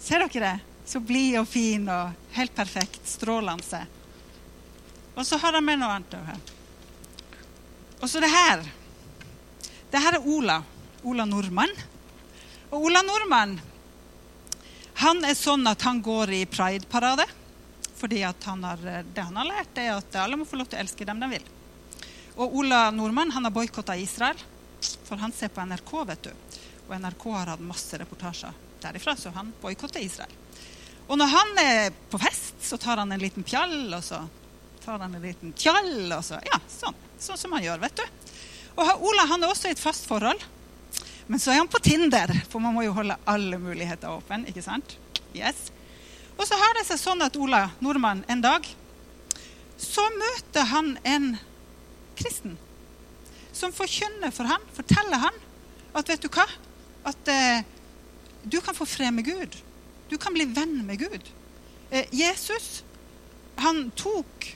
Ser 0.02 0.24
dere 0.26 0.42
det? 0.44 0.56
Så 0.86 1.00
blid 1.02 1.38
og 1.40 1.48
fin 1.50 1.88
og 1.90 2.12
helt 2.36 2.54
perfekt. 2.56 3.02
Strålende. 3.10 3.86
Og 5.16 5.26
så 5.26 5.40
har 5.40 5.56
de 5.56 5.62
med 5.64 5.80
noe 5.80 5.96
annet 5.96 6.18
her. 6.28 6.42
Og 8.02 8.10
så 8.12 8.20
det 8.24 8.32
her. 8.32 8.66
Det 9.92 10.02
her 10.04 10.18
er 10.18 10.28
Ola. 10.28 10.60
Ola 11.08 11.26
Nordmann. 11.30 11.72
Og 12.72 12.90
Ola 12.90 13.02
Nordmann 13.06 13.56
han 14.96 15.26
er 15.28 15.36
sånn 15.36 15.68
at 15.68 15.84
han 15.84 16.00
går 16.04 16.32
i 16.38 16.46
Pride-parade. 16.48 17.26
Fordi 17.96 18.22
han 18.24 18.64
har, 18.64 18.80
det 19.04 19.24
han 19.24 19.36
har 19.40 19.48
lært, 19.48 19.78
er 19.80 19.96
at 19.96 20.16
alle 20.20 20.40
må 20.40 20.48
få 20.48 20.60
lov 20.60 20.70
til 20.72 20.80
å 20.80 20.84
elske 20.84 21.08
dem 21.08 21.20
de 21.24 21.30
vil. 21.32 21.48
Og 22.36 22.58
Ola 22.60 22.90
Nordmann 22.92 23.32
han 23.32 23.48
har 23.48 23.54
boikotta 23.56 23.96
Israel, 24.00 24.40
for 25.08 25.20
han 25.20 25.32
ser 25.36 25.52
på 25.56 25.64
NRK. 25.64 25.92
vet 26.12 26.28
du. 26.28 26.32
Og 26.88 26.96
NRK 27.00 27.28
har 27.34 27.54
hatt 27.54 27.64
masse 27.64 27.98
reportasjer 28.00 28.56
derifra, 28.84 29.16
så 29.16 29.32
han 29.36 29.54
boikotter 29.62 30.04
Israel. 30.04 30.32
Og 31.08 31.20
når 31.20 31.32
han 31.32 31.62
er 31.62 31.94
på 32.12 32.20
fest, 32.20 32.56
så 32.62 32.78
tar 32.82 32.98
han 32.98 33.12
en 33.12 33.22
liten 33.22 33.46
pjall, 33.46 33.94
og 33.94 34.04
så 34.04 34.24
tar 34.86 35.00
han 35.00 35.16
en 35.16 35.22
liten 35.22 35.54
tjall, 35.58 36.12
og 36.14 36.22
så 36.26 36.40
Ja, 36.46 36.60
sånn. 36.70 36.96
Sånn 37.20 37.40
som 37.40 37.54
han 37.56 37.64
gjør, 37.64 37.82
vet 37.82 37.98
du. 37.98 38.04
Og 38.76 39.08
Ola 39.10 39.26
han 39.32 39.44
er 39.44 39.50
også 39.50 39.70
i 39.70 39.74
et 39.74 39.82
fast 39.82 40.06
forhold. 40.06 40.42
Men 41.28 41.42
så 41.42 41.54
er 41.54 41.62
han 41.64 41.72
på 41.72 41.82
Tinder, 41.82 42.30
for 42.52 42.62
man 42.62 42.76
må 42.76 42.84
jo 42.86 42.94
holde 42.94 43.18
alle 43.26 43.58
muligheter 43.58 44.12
åpne. 44.12 44.46
ikke 44.52 44.62
sant? 44.62 44.98
Yes. 45.34 45.72
Og 46.38 46.46
så 46.46 46.58
har 46.60 46.78
det 46.78 46.86
seg 46.86 47.00
sånn 47.02 47.24
at 47.26 47.38
Ola 47.40 47.70
nordmann 47.82 48.26
en 48.30 48.44
dag 48.44 48.68
så 49.80 50.04
møter 50.16 50.68
han 50.70 50.94
en 51.04 51.34
kristen 52.16 52.56
som 53.56 53.74
forkynner 53.76 54.32
for 54.36 54.48
han, 54.48 54.64
forteller 54.76 55.20
han 55.20 55.40
at 55.96 56.12
vet 56.12 56.24
du 56.24 56.30
hva? 56.32 56.46
At 57.08 57.32
eh, 57.32 57.64
du 58.44 58.60
kan 58.64 58.76
få 58.76 58.88
fred 58.88 59.14
med 59.16 59.28
Gud. 59.28 59.56
Du 60.12 60.18
kan 60.22 60.36
bli 60.36 60.46
venn 60.46 60.84
med 60.88 61.00
Gud. 61.00 61.32
Eh, 61.90 62.08
Jesus 62.12 62.84
han 63.56 63.90
tok 63.96 64.55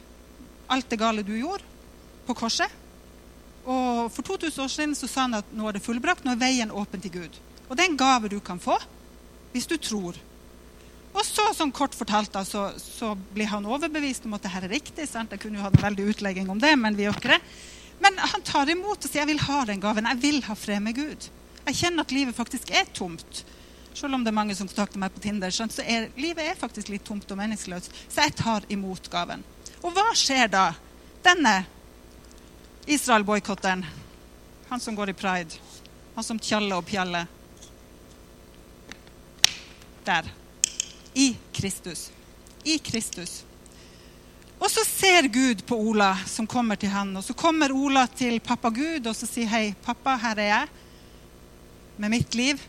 alt 0.69 0.89
det 0.89 0.99
gale 1.01 1.25
du 1.25 1.33
gjorde, 1.37 1.65
på 2.27 2.35
korset. 2.37 2.71
Og 3.65 4.07
For 4.13 4.25
2000 4.25 4.63
år 4.63 4.71
siden 4.71 4.95
så 4.97 5.09
sa 5.09 5.27
han 5.27 5.39
at 5.41 5.51
nå 5.53 5.67
er 5.67 5.77
det 5.77 5.83
fullbrakt, 5.85 6.25
nå 6.25 6.33
er 6.33 6.41
veien 6.41 6.71
åpen 6.71 7.01
til 7.03 7.13
Gud. 7.19 7.37
Og 7.67 7.77
det 7.77 7.85
er 7.85 7.91
en 7.91 7.99
gave 7.99 8.31
du 8.31 8.39
kan 8.39 8.61
få 8.61 8.77
hvis 9.53 9.65
du 9.65 9.77
tror. 9.81 10.17
Og 11.09 11.25
så, 11.25 11.47
som 11.57 11.71
kort 11.73 11.95
fortalt, 11.97 12.29
da, 12.33 12.43
så, 12.45 12.67
så 12.77 13.15
blir 13.33 13.49
han 13.49 13.65
overbevist 13.65 14.27
om 14.29 14.35
at 14.37 14.45
det 14.45 14.51
her 14.53 14.67
er 14.67 14.75
riktig. 14.77 15.07
Sant? 15.09 15.31
Jeg 15.33 15.41
kunne 15.41 15.57
jo 15.57 15.65
hatt 15.65 15.77
en 15.79 15.87
veldig 15.87 16.05
utlegging 16.11 16.51
om 16.53 16.61
det, 16.61 16.75
men 16.77 16.97
vi 16.97 17.07
gjør 17.07 17.17
ikke 17.17 17.31
det. 17.33 17.39
Men 17.99 18.19
han 18.21 18.45
tar 18.45 18.69
imot 18.71 19.01
og 19.01 19.09
sier 19.09 19.23
jeg 19.23 19.31
vil 19.31 19.41
ha 19.47 19.63
den 19.67 19.81
gaven. 19.83 20.07
Jeg 20.13 20.21
vil 20.21 20.43
ha 20.45 20.55
fred 20.55 20.83
med 20.85 20.99
Gud. 20.99 21.29
Jeg 21.65 21.79
kjenner 21.81 22.05
at 22.05 22.13
livet 22.13 22.37
faktisk 22.37 22.69
er 22.71 22.87
tomt. 22.93 23.41
Selv 23.93 24.15
om 24.15 24.23
det 24.23 24.31
er 24.31 24.37
mange 24.37 24.55
som 24.55 24.67
kontakter 24.69 25.01
meg 25.01 25.13
på 25.13 25.23
Tinder, 25.23 25.51
så 25.51 25.67
er 25.83 26.09
livet 26.19 26.45
er 26.45 26.59
faktisk 26.59 26.91
litt 26.91 27.05
tomt 27.07 27.31
og 27.31 27.39
meningsløst. 27.39 27.93
Så 28.07 28.25
jeg 28.25 28.35
tar 28.39 28.67
imot 28.71 29.09
gaven. 29.11 29.43
Og 29.81 29.91
hva 29.95 30.11
skjer 30.17 30.47
da? 30.51 30.69
Denne 31.23 31.55
Israel-boikotteren, 32.89 33.83
han 34.69 34.79
som 34.79 34.95
går 34.95 35.11
i 35.11 35.17
pride, 35.17 35.59
han 36.15 36.23
som 36.23 36.39
tjaller 36.39 36.79
og 36.79 36.87
pjaller 36.87 37.27
Der 40.05 40.25
i 41.13 41.35
Kristus. 41.53 42.09
I 42.63 42.77
Kristus. 42.77 43.43
Og 44.59 44.71
så 44.71 44.83
ser 44.85 45.27
Gud 45.27 45.65
på 45.65 45.77
Ola 45.77 46.17
som 46.27 46.47
kommer 46.47 46.75
til 46.75 46.89
han, 46.89 47.11
og 47.17 47.23
så 47.23 47.33
kommer 47.33 47.71
Ola 47.71 48.07
til 48.07 48.39
pappa 48.43 48.71
Gud 48.73 49.07
og 49.07 49.15
så 49.15 49.27
sier 49.29 49.47
hei, 49.51 49.65
pappa, 49.85 50.17
her 50.19 50.39
er 50.39 50.49
jeg 50.49 50.67
med 51.99 52.15
mitt 52.15 52.35
liv. 52.35 52.59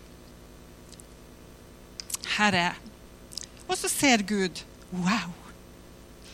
Her 2.41 2.57
er. 2.57 2.79
Og 3.69 3.77
så 3.79 3.91
ser 3.93 4.25
Gud 4.27 4.63
wow. 4.91 5.33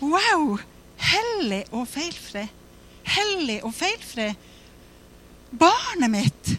Wow! 0.01 0.59
Hellig 0.97 1.65
og 1.75 1.89
feilfri. 1.91 2.45
Hellig 3.17 3.59
og 3.67 3.75
feilfri. 3.75 4.31
Barnet 5.51 6.13
mitt. 6.13 6.53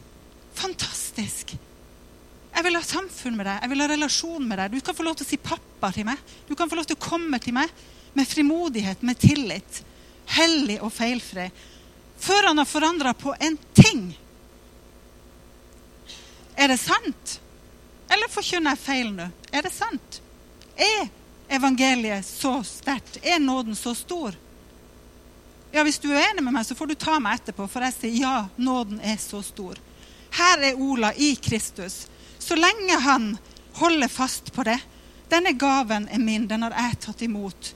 Fantastisk. 0.57 1.55
Jeg 2.57 2.65
vil 2.65 2.77
ha 2.77 2.81
samfunn 2.81 3.35
med 3.37 3.45
deg, 3.45 3.59
jeg 3.61 3.69
vil 3.69 3.83
ha 3.83 3.87
relasjon 3.91 4.45
med 4.49 4.57
deg. 4.57 4.73
Du 4.73 4.85
kan 4.85 4.95
få 4.97 5.05
lov 5.05 5.17
til 5.17 5.27
å 5.27 5.29
si 5.29 5.37
pappa 5.37 5.91
til 5.93 6.07
meg. 6.07 6.21
Du 6.49 6.55
kan 6.57 6.69
få 6.69 6.79
lov 6.79 6.87
til 6.89 6.97
å 6.97 7.05
komme 7.07 7.37
til 7.41 7.53
meg 7.53 7.71
med 8.17 8.27
frimodighet, 8.27 9.03
med 9.05 9.19
tillit. 9.21 9.81
Hellig 10.37 10.79
og 10.81 10.89
feilfri. 10.91 11.47
Før 12.17 12.49
han 12.49 12.57
har 12.57 12.67
forandra 12.67 13.13
på 13.13 13.35
en 13.37 13.59
ting. 13.77 14.07
Er 16.57 16.73
det 16.73 16.79
sant? 16.81 17.37
Eller 18.09 18.31
forkynner 18.31 18.75
jeg 18.75 18.83
feil 18.83 19.13
nå? 19.13 19.29
Er 19.51 19.65
det 19.65 19.73
sant? 19.75 20.21
Er 20.75 21.07
evangeliet 21.57 22.25
så 22.25 22.59
sterkt? 22.67 23.19
Er 23.23 23.39
nåden 23.39 23.75
så 23.75 23.95
stor? 23.95 24.35
Ja, 25.71 25.83
Hvis 25.83 25.99
du 25.99 26.09
er 26.11 26.29
enig 26.31 26.43
med 26.43 26.53
meg, 26.55 26.65
så 26.65 26.75
får 26.75 26.87
du 26.87 26.95
ta 26.95 27.17
meg 27.19 27.41
etterpå, 27.41 27.67
for 27.69 27.83
jeg 27.83 27.95
sier 27.97 28.21
ja, 28.21 28.35
nåden 28.55 29.01
er 29.03 29.17
så 29.19 29.41
stor. 29.43 29.75
Her 30.37 30.63
er 30.69 30.79
Ola 30.79 31.11
i 31.13 31.35
Kristus 31.35 32.05
så 32.47 32.55
lenge 32.55 32.93
han 32.93 33.37
holder 33.73 34.07
fast 34.07 34.53
på 34.53 34.63
det, 34.63 34.79
denne 35.29 35.51
gaven 35.51 36.07
er 36.07 36.19
min, 36.19 36.47
den 36.47 36.63
har 36.63 36.71
jeg 36.71 36.99
tatt 37.03 37.21
imot, 37.25 37.73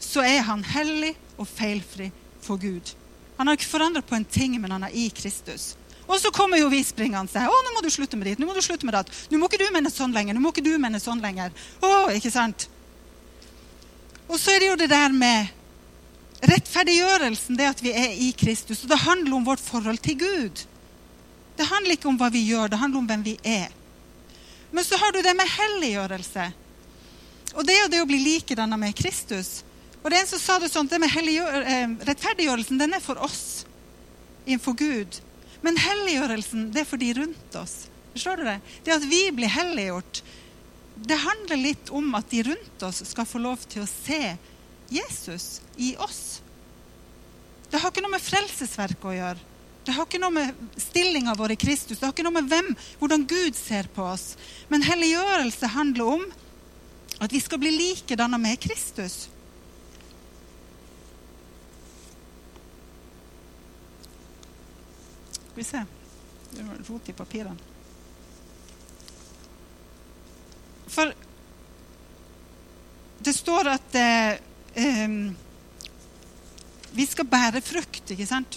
så 0.00 0.20
er 0.20 0.42
han 0.44 0.64
hellig 0.64 1.14
og 1.40 1.48
feilfri 1.48 2.10
for 2.44 2.60
Gud. 2.60 2.92
Han 3.38 3.48
har 3.48 3.56
ikke 3.56 3.70
forandret 3.70 4.06
på 4.06 4.18
en 4.18 4.28
ting, 4.28 4.58
men 4.60 4.74
han 4.76 4.84
er 4.84 4.92
i 4.92 5.06
Kristus. 5.08 5.72
Og 6.10 6.18
så 6.18 6.32
kommer 6.34 6.58
jo 6.58 6.70
vi 6.72 6.80
springende 6.82 7.44
å, 7.46 7.58
nå 7.64 7.72
må 7.76 7.84
du 7.84 7.90
slutte 7.92 8.18
med 8.18 8.26
ditt. 8.26 8.40
nå 8.42 8.48
må 8.48 8.54
du 8.56 8.62
slutte 8.64 8.86
med 8.86 8.96
det. 8.96 9.14
Nå 9.30 9.38
må 9.38 9.46
ikke 9.46 9.60
du 9.62 9.68
mene 9.70 9.92
sånn 9.94 10.14
lenger. 10.14 10.34
nå 10.34 10.42
må 10.42 10.50
ikke 10.50 10.66
du 10.66 10.74
mene 10.82 10.98
sånn 10.98 11.22
lenger. 11.22 11.54
Å, 11.86 12.10
ikke 12.16 12.32
sant? 12.34 12.66
Og 14.26 14.38
så 14.38 14.54
er 14.54 14.62
det 14.62 14.70
jo 14.72 14.80
det 14.80 14.90
der 14.90 15.14
med 15.14 15.54
rettferdiggjørelsen, 16.50 17.58
det 17.58 17.68
at 17.68 17.82
vi 17.84 17.94
er 17.94 18.16
i 18.26 18.32
Kristus. 18.34 18.82
Og 18.82 18.90
det 18.90 19.00
handler 19.04 19.38
om 19.38 19.46
vårt 19.46 19.62
forhold 19.62 20.02
til 20.02 20.18
Gud. 20.18 20.64
Det 21.58 21.68
handler 21.68 21.94
ikke 21.94 22.10
om 22.10 22.18
hva 22.18 22.30
vi 22.32 22.42
gjør, 22.48 22.72
det 22.72 22.80
handler 22.80 23.02
om 23.02 23.08
hvem 23.10 23.24
vi 23.26 23.36
er. 23.44 23.70
Men 24.70 24.86
så 24.86 24.98
har 24.98 25.12
du 25.12 25.22
det 25.22 25.34
med 25.36 25.50
helliggjørelse. 25.50 26.50
Og 27.54 27.66
det 27.66 27.74
er 27.74 27.82
jo 27.84 27.90
det 27.94 28.02
å 28.02 28.10
bli 28.10 28.20
likedanna 28.22 28.78
med 28.78 28.94
Kristus. 28.98 29.60
Og 30.00 30.10
det 30.10 30.18
er 30.18 30.24
en 30.24 30.30
som 30.30 30.42
sa 30.42 30.58
det 30.62 30.70
sånn, 30.72 30.88
det 30.88 31.00
med 31.02 31.10
eh, 31.12 31.90
rettferdiggjørelsen 32.08 32.78
den 32.80 32.94
er 32.96 33.02
for 33.04 33.20
oss 33.22 33.66
innenfor 34.46 34.78
Gud. 34.78 35.20
Men 35.64 35.80
helliggjørelsen 35.80 36.68
det 36.74 36.84
er 36.84 36.88
for 36.88 37.00
de 37.00 37.10
rundt 37.18 37.56
oss. 37.60 37.86
Forstår 38.14 38.40
du 38.40 38.46
det? 38.48 38.58
Det 38.84 38.94
at 38.96 39.06
vi 39.06 39.22
blir 39.34 39.52
helliggjort, 39.52 40.22
det 41.00 41.16
handler 41.16 41.60
litt 41.60 41.90
om 41.96 42.14
at 42.18 42.28
de 42.32 42.42
rundt 42.50 42.82
oss 42.84 43.02
skal 43.08 43.28
få 43.28 43.40
lov 43.40 43.62
til 43.70 43.84
å 43.84 43.90
se 43.90 44.34
Jesus 44.92 45.60
i 45.80 45.94
oss. 46.02 46.40
Det 47.70 47.78
har 47.78 47.92
ikke 47.92 48.02
noe 48.02 48.16
med 48.16 48.24
frelsesverket 48.24 49.06
å 49.06 49.14
gjøre. 49.14 49.46
Det 49.86 49.94
har 49.96 50.04
ikke 50.04 50.20
noe 50.20 50.34
med 50.34 50.80
stillinga 50.80 51.32
vår 51.38 51.54
i 51.54 51.60
Kristus, 51.60 51.98
det 51.98 52.04
har 52.04 52.12
ikke 52.12 52.26
noe 52.26 52.36
med 52.36 52.50
hvem, 52.50 52.68
hvordan 53.00 53.24
Gud 53.30 53.56
ser 53.56 53.88
på 53.94 54.04
oss. 54.10 54.34
Men 54.68 54.84
helliggjørelse 54.84 55.70
handler 55.72 56.16
om 56.18 56.26
at 57.20 57.32
vi 57.32 57.40
skal 57.40 57.60
bli 57.62 57.72
likedanna 57.72 58.38
med 58.40 58.60
Kristus. 58.60 59.28
Vi 65.60 65.64
se 65.68 65.80
Det 66.50 66.62
er 66.62 66.78
rot 66.88 67.08
i 67.12 67.12
papirene. 67.12 67.68
For 70.90 71.12
det 73.20 73.34
står 73.36 73.68
at 73.68 73.98
eh, 74.00 75.04
vi 76.96 77.06
skal 77.06 77.28
bære 77.28 77.60
frukt, 77.62 78.14
ikke 78.16 78.26
sant? 78.26 78.56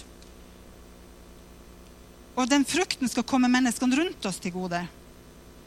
Og 2.40 2.48
den 2.50 2.64
frukten 2.66 3.12
skal 3.12 3.28
komme 3.28 3.52
menneskene 3.52 4.00
rundt 4.00 4.26
oss 4.26 4.40
til 4.40 4.56
gode. 4.56 4.80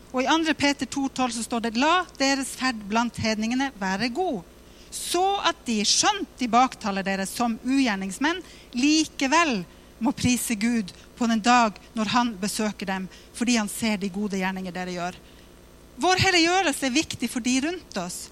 Og 0.10 0.26
I 0.26 0.28
2. 0.28 0.58
Peter 0.58 0.90
2,12 0.90 1.38
så 1.38 1.46
står 1.46 1.68
det 1.68 1.78
La 1.78 2.02
deres 2.18 2.58
ferd 2.58 2.82
blant 2.90 3.22
hedningene 3.22 3.70
være 3.78 4.10
god, 4.10 4.42
så 4.90 5.26
at 5.46 5.62
de, 5.70 5.84
skjønt 5.86 6.40
de 6.42 6.50
baktaler 6.50 7.06
dere 7.06 7.30
som 7.30 7.60
ugjerningsmenn, 7.62 8.42
likevel 8.74 9.60
må 10.00 10.14
prise 10.16 10.56
Gud 10.56 10.92
på 11.18 11.28
den 11.30 11.42
dag 11.42 11.78
når 11.98 12.14
han 12.14 12.34
besøker 12.42 12.90
dem, 12.90 13.08
fordi 13.34 13.58
han 13.58 13.70
ser 13.72 13.98
de 13.98 14.12
gode 14.14 14.40
gjerninger 14.40 14.74
dere 14.74 14.96
gjør. 14.96 15.20
Vår 15.98 16.22
helliggjørelse 16.22 16.86
er 16.86 16.98
viktig 16.98 17.30
for 17.32 17.46
de 17.46 17.56
rundt 17.66 17.98
oss, 18.02 18.28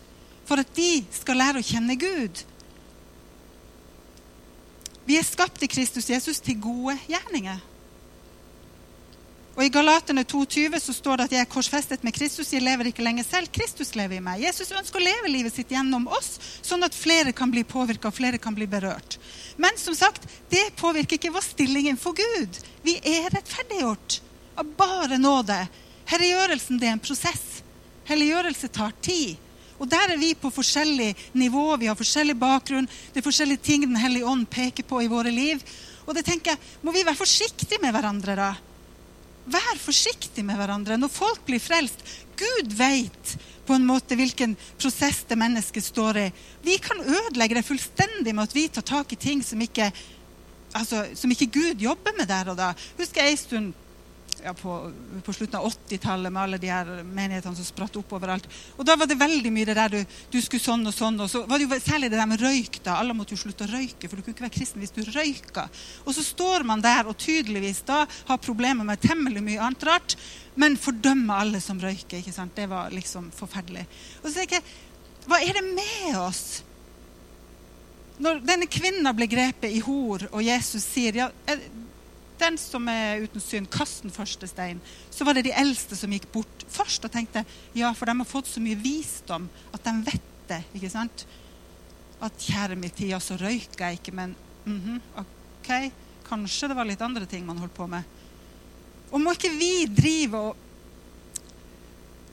for 0.46 0.62
at 0.62 0.76
de 0.78 1.06
skal 1.14 1.42
lære 1.42 1.62
å 1.62 1.66
kjenne 1.66 1.98
Gud. 1.98 2.44
Vi 5.06 5.18
er 5.18 5.26
skapt 5.26 5.64
i 5.66 5.70
Kristus 5.70 6.10
Jesus 6.10 6.42
til 6.42 6.62
gode 6.62 6.98
gjerninger. 7.10 7.62
Og 9.56 9.64
I 9.64 9.72
Galatene 9.72 10.26
2,20 10.28 10.82
så 10.84 10.94
står 10.94 11.18
det 11.18 11.26
at 11.30 11.34
jeg 11.38 11.46
er 11.46 11.52
korsfestet 11.52 12.02
med 12.04 12.12
Kristus. 12.16 12.50
Jeg 12.52 12.64
lever 12.66 12.90
ikke 12.90 13.06
lenger 13.06 13.24
selv. 13.24 13.48
Kristus 13.56 13.94
lever 13.96 14.18
i 14.18 14.24
meg. 14.24 14.42
Jesus 14.44 14.74
ønsker 14.76 15.00
å 15.00 15.06
leve 15.06 15.32
livet 15.32 15.56
sitt 15.56 15.72
gjennom 15.72 16.10
oss, 16.12 16.34
sånn 16.60 16.84
at 16.84 16.98
flere 16.98 17.32
kan 17.32 17.54
bli 17.54 17.64
påvirka 17.64 18.12
og 18.12 18.18
flere 18.18 18.42
kan 18.42 18.58
bli 18.58 18.68
berørt. 18.68 19.16
Men 19.56 19.80
som 19.80 19.96
sagt, 19.96 20.28
det 20.52 20.74
påvirker 20.76 21.16
ikke 21.16 21.32
vår 21.32 21.48
stilling 21.48 21.88
innenfor 21.88 22.18
Gud. 22.20 22.60
Vi 22.84 22.98
er 23.00 23.32
rettferdiggjort 23.32 24.20
av 24.60 24.76
bare 24.76 25.22
nåde. 25.24 25.62
Helliggjørelsen 26.12 26.84
er 26.84 26.92
en 26.92 27.06
prosess. 27.08 27.64
Helliggjørelse 28.12 28.74
tar 28.76 28.92
tid. 29.00 29.40
Og 29.80 29.88
der 29.92 30.18
er 30.18 30.20
vi 30.20 30.36
på 30.36 30.52
forskjellig 30.52 31.14
nivå, 31.36 31.70
vi 31.80 31.88
har 31.88 31.96
forskjellig 31.96 32.36
bakgrunn. 32.40 32.92
Det 33.14 33.24
er 33.24 33.30
forskjellige 33.32 33.64
ting 33.64 33.88
Den 33.88 34.00
hellige 34.04 34.28
ånd 34.28 34.50
peker 34.52 34.84
på 34.84 35.00
i 35.04 35.12
våre 35.12 35.32
liv. 35.32 35.64
Og 36.06 36.16
det 36.16 36.28
tenker 36.28 36.54
jeg, 36.54 36.64
Må 36.84 36.92
vi 36.92 37.08
være 37.08 37.24
forsiktige 37.24 37.80
med 37.80 37.96
hverandre, 37.96 38.36
da? 38.36 38.54
Vær 39.46 39.78
forsiktig 39.78 40.42
med 40.46 40.58
hverandre 40.58 40.98
når 40.98 41.12
folk 41.14 41.44
blir 41.46 41.62
frelst. 41.62 42.02
Gud 42.40 42.74
vet 42.78 43.36
på 43.66 43.76
en 43.76 43.86
måte 43.86 44.18
hvilken 44.18 44.56
prosess 44.78 45.24
det 45.30 45.38
mennesket 45.38 45.86
står 45.86 46.20
i. 46.22 46.26
Vi 46.66 46.78
kan 46.82 47.02
ødelegge 47.02 47.60
det 47.60 47.66
fullstendig 47.68 48.34
med 48.34 48.46
at 48.48 48.56
vi 48.58 48.68
tar 48.70 48.86
tak 48.86 49.14
i 49.14 49.20
ting 49.22 49.44
som 49.46 49.62
ikke, 49.62 49.92
altså, 50.74 51.06
som 51.18 51.32
ikke 51.32 51.52
Gud 51.54 51.82
jobber 51.82 52.18
med 52.18 52.30
der 52.30 52.52
og 52.54 52.60
da. 52.60 52.74
Husker 53.00 53.24
jeg 53.24 53.36
en 53.36 53.42
stund 53.42 53.74
ja, 54.46 54.54
på, 54.54 54.76
på, 55.26 55.34
slutten 55.34 55.58
av 55.60 55.66
80-tallet 55.72 56.34
med 56.34 56.42
alle 56.44 56.60
de 56.62 56.70
her 56.70 56.90
menighetene 57.04 57.58
som 57.58 57.66
spratt 57.66 57.98
opp 57.98 58.14
overalt. 58.14 58.46
Og 58.78 58.86
Da 58.86 58.96
var 59.00 59.10
det 59.10 59.18
veldig 59.18 59.52
mye 59.54 59.68
det 59.70 59.78
der 59.80 59.96
du, 59.96 60.14
du, 60.32 60.38
skulle 60.44 60.62
sånn 60.62 60.86
og 60.86 60.94
sånn. 60.94 61.18
Og 61.24 61.32
så 61.32 61.42
var 61.50 61.58
det 61.58 61.66
jo 61.66 61.80
særlig 61.82 62.12
det 62.14 62.20
der 62.20 62.30
med 62.30 62.44
røyk. 62.44 62.80
da. 62.86 63.00
Alle 63.00 63.16
måtte 63.18 63.34
jo 63.34 63.42
slutte 63.42 63.66
å 63.66 63.72
røyke, 63.72 64.10
for 64.10 64.18
du 64.18 64.26
kunne 64.26 64.36
ikke 64.38 64.46
være 64.46 64.58
kristen 64.60 64.84
hvis 64.84 64.94
du 64.94 65.02
røyka. 65.10 65.66
Og 66.06 66.14
så 66.18 66.26
står 66.26 66.68
man 66.70 66.84
der 66.86 67.10
og 67.10 67.18
tydeligvis 67.22 67.82
da 67.90 68.04
har 68.06 68.44
problemer 68.44 68.86
med 68.86 69.02
temmelig 69.02 69.42
mye 69.46 69.66
annet 69.66 69.88
rart, 69.90 70.18
men 70.62 70.78
fordømmer 70.80 71.42
alle 71.42 71.64
som 71.64 71.82
røyker. 71.82 72.22
ikke 72.22 72.36
sant? 72.36 72.56
Det 72.56 72.70
var 72.70 72.94
liksom 72.94 73.32
forferdelig. 73.36 73.88
Og 74.22 74.30
så 74.30 74.38
tenker 74.40 74.62
jeg, 74.62 74.78
hva 75.26 75.42
er 75.42 75.58
det 75.58 75.66
med 75.66 76.22
oss? 76.22 76.46
Når 78.22 78.46
denne 78.46 78.68
kvinna 78.72 79.12
ble 79.16 79.28
grepet 79.28 79.74
i 79.74 79.82
hor, 79.84 80.30
og 80.32 80.46
Jesus 80.46 80.86
sier 80.86 81.18
ja, 81.18 81.32
den 82.40 82.58
som 82.60 82.88
er 82.92 83.24
uten 83.26 83.44
synd, 83.44 83.70
kast 83.72 84.04
den 84.06 84.14
første 84.14 84.48
stein. 84.50 84.82
Så 85.12 85.26
var 85.28 85.38
det 85.38 85.46
de 85.48 85.56
eldste 85.56 85.98
som 85.98 86.12
gikk 86.12 86.28
bort 86.34 86.66
først 86.72 87.06
og 87.08 87.14
tenkte 87.14 87.46
ja, 87.78 87.92
for 87.96 88.10
de 88.10 88.18
har 88.20 88.30
fått 88.30 88.50
så 88.52 88.64
mye 88.64 88.80
visdom 88.80 89.48
at 89.74 89.84
de 89.86 89.96
vet 90.10 90.32
det. 90.50 90.62
ikke 90.78 90.92
sant? 90.94 91.26
At 92.24 92.36
kjære 92.40 92.78
min 92.80 92.94
tid, 92.94 93.16
så 93.22 93.38
røyker 93.40 93.88
jeg 93.88 94.00
ikke, 94.00 94.12
men 94.16 94.36
mm 94.66 94.82
-hmm, 94.82 95.00
ok, 95.22 95.92
kanskje 96.30 96.68
det 96.68 96.76
var 96.76 96.86
litt 96.86 97.02
andre 97.02 97.26
ting 97.26 97.46
man 97.46 97.58
holdt 97.58 97.74
på 97.74 97.88
med. 97.88 98.04
Og 99.12 99.22
må 99.22 99.32
ikke 99.32 99.58
vi 99.58 99.86
drive 99.86 100.38
og 100.38 100.65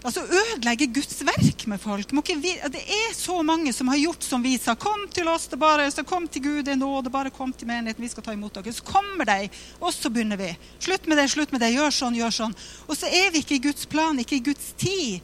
Altså 0.03 0.25
ødelegge 0.27 0.89
Guds 0.91 1.21
verk 1.23 1.67
med 1.71 1.79
folk. 1.79 2.11
Det 2.11 2.83
er 2.83 3.13
så 3.15 3.37
mange 3.47 3.71
som 3.73 3.87
har 3.93 4.01
gjort 4.01 4.25
som 4.27 4.43
vi 4.43 4.57
sa. 4.59 4.75
Kom 4.75 5.05
til 5.15 5.29
oss, 5.31 5.47
det 5.47 5.59
bare, 5.63 5.87
så 5.95 6.03
kom 6.03 6.27
til 6.27 6.43
Gud, 6.43 6.65
det 6.67 6.75
er 6.75 6.81
nåde. 6.81 7.11
Bare 7.11 7.31
kom 7.31 7.53
til 7.55 7.71
menigheten, 7.71 8.03
vi 8.03 8.11
skal 8.11 8.27
ta 8.27 8.35
imot 8.35 8.59
dere. 8.59 8.75
Så 8.75 8.83
kommer 8.83 9.29
de, 9.31 9.47
og 9.79 9.95
så 9.95 10.11
begynner 10.11 10.41
vi. 10.41 10.51
Slutt 10.83 11.07
med 11.07 11.23
det, 11.23 11.29
slutt 11.31 11.55
med 11.55 11.63
det. 11.63 11.71
Gjør 11.77 11.95
sånn, 11.95 12.19
gjør 12.19 12.35
sånn. 12.35 12.57
Og 12.89 12.99
så 12.99 13.07
er 13.07 13.31
vi 13.31 13.45
ikke 13.45 13.61
i 13.61 13.63
Guds 13.69 13.87
plan, 13.87 14.19
ikke 14.19 14.41
i 14.41 14.47
Guds 14.51 14.73
tid. 14.81 15.23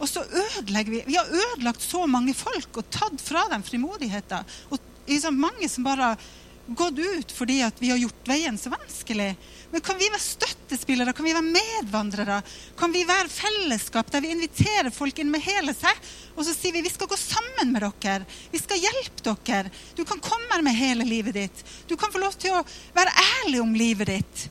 Og 0.00 0.08
så 0.08 0.24
ødelegger 0.24 0.96
vi. 0.96 1.02
Vi 1.10 1.18
har 1.20 1.28
ødelagt 1.28 1.84
så 1.84 2.06
mange 2.08 2.32
folk 2.36 2.80
og 2.80 2.88
tatt 2.92 3.20
fra 3.20 3.44
dem 3.52 3.62
frimodigheten. 3.66 4.48
Og 4.72 4.80
liksom, 5.10 5.36
mange 5.44 5.68
som 5.68 5.84
bare 5.84 6.14
har 6.14 6.24
gått 6.72 6.98
ut 7.04 7.36
fordi 7.36 7.60
vi 7.82 7.92
har 7.92 8.00
gjort 8.00 8.32
veien 8.32 8.56
så 8.58 8.72
vanskelig. 8.72 9.34
Men 9.74 9.82
kan 9.82 9.98
vi 9.98 10.06
være 10.06 10.22
støttespillere? 10.22 11.12
Kan 11.18 11.26
vi 11.26 11.32
være 11.34 11.48
medvandrere? 11.48 12.36
Kan 12.78 12.92
vi 12.94 13.00
være 13.08 13.26
fellesskap 13.26 14.12
der 14.12 14.22
vi 14.22 14.30
inviterer 14.30 14.94
folk 14.94 15.18
inn 15.18 15.32
med 15.32 15.42
hele 15.42 15.74
seg? 15.74 15.98
Og 16.36 16.46
så 16.46 16.54
sier 16.54 16.76
vi 16.76 16.84
vi 16.84 16.92
skal 16.94 17.10
gå 17.10 17.18
sammen 17.18 17.72
med 17.74 17.82
dere. 17.82 18.22
Vi 18.52 18.60
skal 18.62 18.78
hjelpe 18.78 19.34
dere. 19.42 19.74
Du 19.98 20.04
kan 20.06 20.22
komme 20.22 20.46
her 20.52 20.62
med 20.62 20.78
hele 20.78 21.02
livet 21.08 21.34
ditt. 21.34 21.64
Du 21.90 21.96
kan 21.98 22.14
få 22.14 22.22
lov 22.22 22.38
til 22.38 22.54
å 22.54 22.62
være 22.94 23.18
ærlig 23.42 23.64
om 23.64 23.74
livet 23.74 24.14
ditt. 24.14 24.46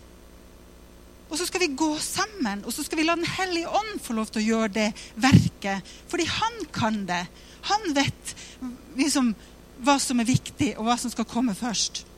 Og 1.32 1.40
så 1.40 1.48
skal 1.48 1.64
vi 1.64 1.72
gå 1.72 1.94
sammen, 2.04 2.68
og 2.68 2.76
så 2.76 2.84
skal 2.84 3.00
vi 3.00 3.08
la 3.08 3.16
Den 3.16 3.36
hellige 3.40 3.72
ånd 3.72 4.04
få 4.04 4.20
lov 4.20 4.28
til 4.28 4.44
å 4.44 4.48
gjøre 4.50 4.76
det 4.76 4.90
verket. 5.24 5.96
Fordi 6.12 6.28
han 6.36 6.66
kan 6.76 7.06
det. 7.08 7.24
Han 7.72 7.94
vet 7.96 8.40
liksom, 9.00 9.32
hva 9.88 10.02
som 10.04 10.20
er 10.20 10.34
viktig, 10.36 10.74
og 10.76 10.84
hva 10.92 11.00
som 11.00 11.16
skal 11.16 11.32
komme 11.32 11.56
først. 11.56 12.10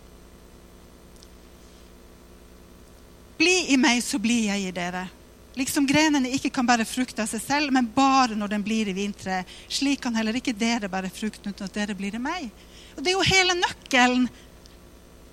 Bli 3.37 3.73
i 3.73 3.77
meg, 3.77 4.01
så 4.03 4.19
blir 4.21 4.47
jeg 4.49 4.69
i 4.69 4.73
dere. 4.75 5.07
Liksom 5.55 5.87
grenene 5.87 6.33
ikke 6.35 6.51
kan 6.51 6.67
bære 6.67 6.83
frukt 6.87 7.19
av 7.23 7.29
seg 7.31 7.43
selv, 7.43 7.71
men 7.71 7.87
bare 7.95 8.35
når 8.35 8.55
den 8.55 8.63
blir 8.63 8.89
i 8.91 8.95
vintreet. 8.95 9.47
Slik 9.71 10.01
kan 10.03 10.15
heller 10.15 10.35
ikke 10.35 10.55
dere 10.55 10.91
bære 10.91 11.11
frukt 11.15 11.45
uten 11.47 11.63
at 11.63 11.75
dere 11.75 11.95
blir 11.95 12.15
i 12.15 12.21
meg. 12.21 12.49
Og 12.95 13.03
Det 13.03 13.11
er 13.11 13.15
jo 13.15 13.27
hele 13.27 13.55
nøkkelen. 13.59 14.25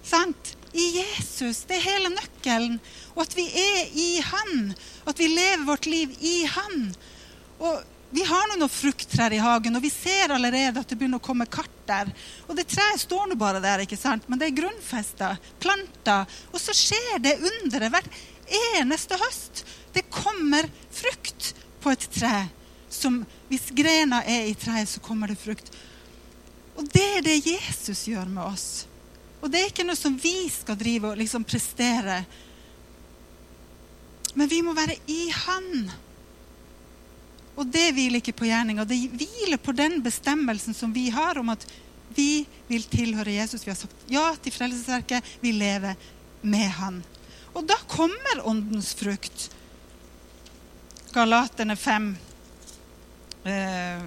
Sant? 0.07 0.55
I 0.73 0.85
Jesus. 0.99 1.65
Det 1.69 1.77
er 1.77 1.89
hele 1.91 2.13
nøkkelen. 2.15 2.79
Og 3.15 3.25
at 3.27 3.35
vi 3.37 3.45
er 3.51 3.91
i 3.99 4.11
Han. 4.25 4.73
At 5.07 5.19
vi 5.19 5.29
lever 5.29 5.67
vårt 5.67 5.87
liv 5.87 6.15
i 6.21 6.37
Han. 6.55 6.95
Og 7.59 7.83
vi 8.13 8.25
har 8.29 8.49
nå 8.51 8.59
noen 8.61 8.73
frukttrær 8.73 9.33
i 9.33 9.41
hagen, 9.41 9.77
og 9.79 9.85
vi 9.85 9.91
ser 9.91 10.35
allerede 10.35 10.81
at 10.83 10.91
det 10.91 10.99
begynner 11.01 11.17
å 11.17 11.25
komme 11.25 11.47
kart 11.49 11.79
der. 11.89 12.11
Og 12.45 12.57
det 12.59 12.67
treet 12.69 13.01
står 13.01 13.31
nå 13.31 13.39
bare 13.41 13.63
der, 13.65 13.85
ikke 13.87 13.97
sant? 13.97 14.27
men 14.29 14.41
det 14.41 14.51
er 14.51 14.59
grunnfesta, 14.59 15.31
planta. 15.63 16.19
Og 16.53 16.61
så 16.61 16.75
skjer 16.77 17.23
det 17.25 17.39
underet 17.41 17.95
hvert 17.95 18.21
eneste 18.77 19.17
høst. 19.17 19.65
Det 19.97 20.05
kommer 20.13 20.69
frukt 20.93 21.55
på 21.81 21.95
et 21.95 22.05
tre. 22.13 22.35
Som, 22.93 23.23
hvis 23.49 23.71
grena 23.73 24.21
er 24.29 24.51
i 24.51 24.55
treet, 24.61 24.93
så 24.93 25.01
kommer 25.01 25.33
det 25.33 25.41
frukt. 25.41 25.73
Og 26.77 26.85
det 26.93 27.09
er 27.17 27.25
det 27.25 27.41
Jesus 27.41 28.05
gjør 28.11 28.29
med 28.29 28.45
oss. 28.45 28.69
Og 29.41 29.49
det 29.49 29.63
er 29.63 29.73
ikke 29.73 29.89
noe 29.89 29.97
som 29.99 30.21
vi 30.21 30.37
skal 30.53 30.77
drive 30.77 31.15
og 31.15 31.19
liksom 31.19 31.49
prestere. 31.49 32.23
Men 34.37 34.53
vi 34.53 34.61
må 34.65 34.77
være 34.77 35.01
i 35.09 35.23
Han. 35.47 35.89
Og 37.57 37.69
det 37.69 37.91
hviler 37.93 38.23
ikke 38.23 38.35
på 38.37 38.49
gjerninga. 38.49 38.87
Det 38.89 38.99
hviler 39.13 39.61
på 39.61 39.75
den 39.77 40.01
bestemmelsen 40.05 40.75
som 40.75 40.93
vi 40.95 41.09
har 41.13 41.39
om 41.39 41.53
at 41.53 41.67
vi 42.15 42.45
vil 42.69 42.85
tilhøre 42.89 43.35
Jesus. 43.37 43.67
Vi 43.67 43.73
har 43.73 43.81
sagt 43.81 44.09
ja 44.13 44.31
til 44.43 44.55
Frelsesverket. 44.55 45.25
Vi 45.41 45.53
lever 45.53 45.97
med 46.43 46.69
Han. 46.79 47.03
Og 47.53 47.67
da 47.69 47.77
kommer 47.89 48.47
åndens 48.49 48.95
frukt. 48.97 49.51
Galaterne 51.13 51.77
5, 51.77 52.17
eh, 53.45 54.03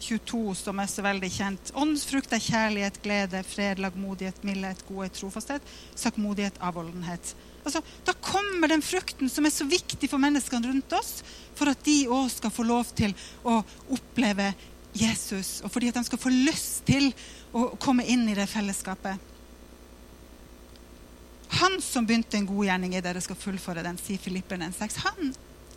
22, 0.00 0.54
som 0.54 0.80
er 0.80 0.86
så 0.86 1.02
veldig 1.04 1.30
kjent. 1.32 1.72
Åndens 1.74 2.04
frukt 2.08 2.32
er 2.32 2.42
kjærlighet, 2.44 3.00
glede, 3.02 3.42
fred, 3.44 3.80
lagmodighet, 3.80 4.44
mildhet, 4.44 4.84
godhet, 4.88 5.16
trofasthet, 5.16 5.72
sakkmodighet, 5.94 6.60
avholdenhet. 6.60 7.34
Altså, 7.60 7.82
da 8.06 8.14
kommer 8.24 8.70
den 8.72 8.82
frukten 8.84 9.28
som 9.28 9.46
er 9.46 9.52
så 9.52 9.66
viktig 9.68 10.08
for 10.08 10.22
menneskene 10.22 10.70
rundt 10.70 10.94
oss, 10.96 11.20
for 11.58 11.68
at 11.72 11.82
de 11.84 12.06
òg 12.08 12.30
skal 12.32 12.52
få 12.54 12.64
lov 12.64 12.92
til 12.96 13.12
å 13.44 13.60
oppleve 13.92 14.52
Jesus, 14.96 15.60
og 15.62 15.70
fordi 15.70 15.90
at 15.90 15.98
de 16.00 16.06
skal 16.08 16.20
få 16.20 16.32
lyst 16.32 16.86
til 16.88 17.10
å 17.54 17.68
komme 17.82 18.06
inn 18.08 18.24
i 18.30 18.36
det 18.38 18.48
fellesskapet. 18.50 19.28
Han 21.60 21.80
som 21.82 22.06
begynte 22.06 22.38
en 22.38 22.48
god 22.48 22.64
gjerning 22.68 22.94
i 22.96 23.02
dere, 23.04 23.20
skal 23.22 23.38
fullføre 23.38 23.84
den, 23.84 23.98
sier 24.00 24.22
Filipperne 24.22 24.70
6. 24.74 25.00
Han, 25.04 25.32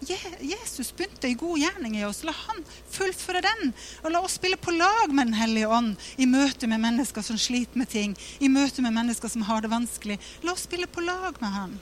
Jesus 0.09 0.91
begynte 0.95 1.27
en 1.27 1.37
god 1.37 1.59
gjerning 1.59 1.97
i 1.99 2.05
oss. 2.07 2.23
La 2.27 2.33
han 2.35 2.63
fullføre 2.91 3.43
den. 3.45 3.73
Og 4.03 4.11
la 4.13 4.23
oss 4.23 4.37
spille 4.39 4.57
på 4.57 4.75
lag 4.75 5.13
med 5.13 5.27
Den 5.27 5.37
hellige 5.37 5.67
ånd 5.67 5.95
i 6.17 6.27
møte 6.29 6.67
med 6.67 6.83
mennesker 6.83 7.25
som 7.25 7.39
sliter 7.39 7.79
med 7.79 7.89
ting, 7.89 8.17
i 8.39 8.49
møte 8.49 8.81
med 8.81 8.93
mennesker 8.93 9.31
som 9.31 9.45
har 9.47 9.63
det 9.63 9.71
vanskelig. 9.73 10.19
La 10.43 10.53
oss 10.53 10.67
spille 10.67 10.87
på 10.87 11.01
lag 11.05 11.39
med 11.39 11.57
han. 11.57 11.81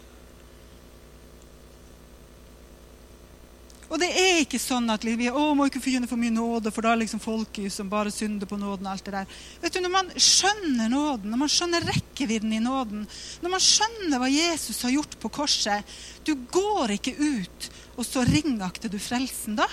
Og 3.91 3.99
det 3.99 4.07
er 4.15 4.37
ikke 4.39 4.59
sånn 4.61 4.87
at 4.93 5.03
vi 5.03 5.27
å, 5.27 5.41
må 5.51 5.65
ikke 5.67 5.81
forkynne 5.83 6.07
for 6.07 6.19
mye 6.19 6.31
nåde, 6.31 6.71
for 6.71 6.85
da 6.85 6.93
er 6.93 7.01
liksom 7.01 7.19
folk 7.19 7.57
som 7.73 7.89
bare 7.91 8.13
synder 8.13 8.47
på 8.47 8.55
nåden. 8.55 8.87
og 8.87 8.93
alt 8.93 9.03
det 9.03 9.13
der. 9.17 9.33
Vet 9.59 9.75
du, 9.75 9.81
Når 9.83 9.91
man 9.91 10.11
skjønner 10.15 10.87
nåden, 10.93 11.31
når 11.31 11.41
man 11.43 11.51
skjønner 11.51 11.87
rekkevidden 11.89 12.53
i 12.55 12.61
nåden, 12.63 13.03
når 13.43 13.51
man 13.51 13.65
skjønner 13.65 14.21
hva 14.21 14.31
Jesus 14.31 14.81
har 14.87 14.95
gjort 14.95 15.19
på 15.19 15.33
korset 15.41 15.83
Du 16.23 16.35
går 16.35 16.95
ikke 16.95 17.17
ut, 17.19 17.69
og 17.97 18.07
så 18.07 18.23
ringakter 18.23 18.87
du 18.87 18.99
frelsen 18.99 19.59
da. 19.59 19.67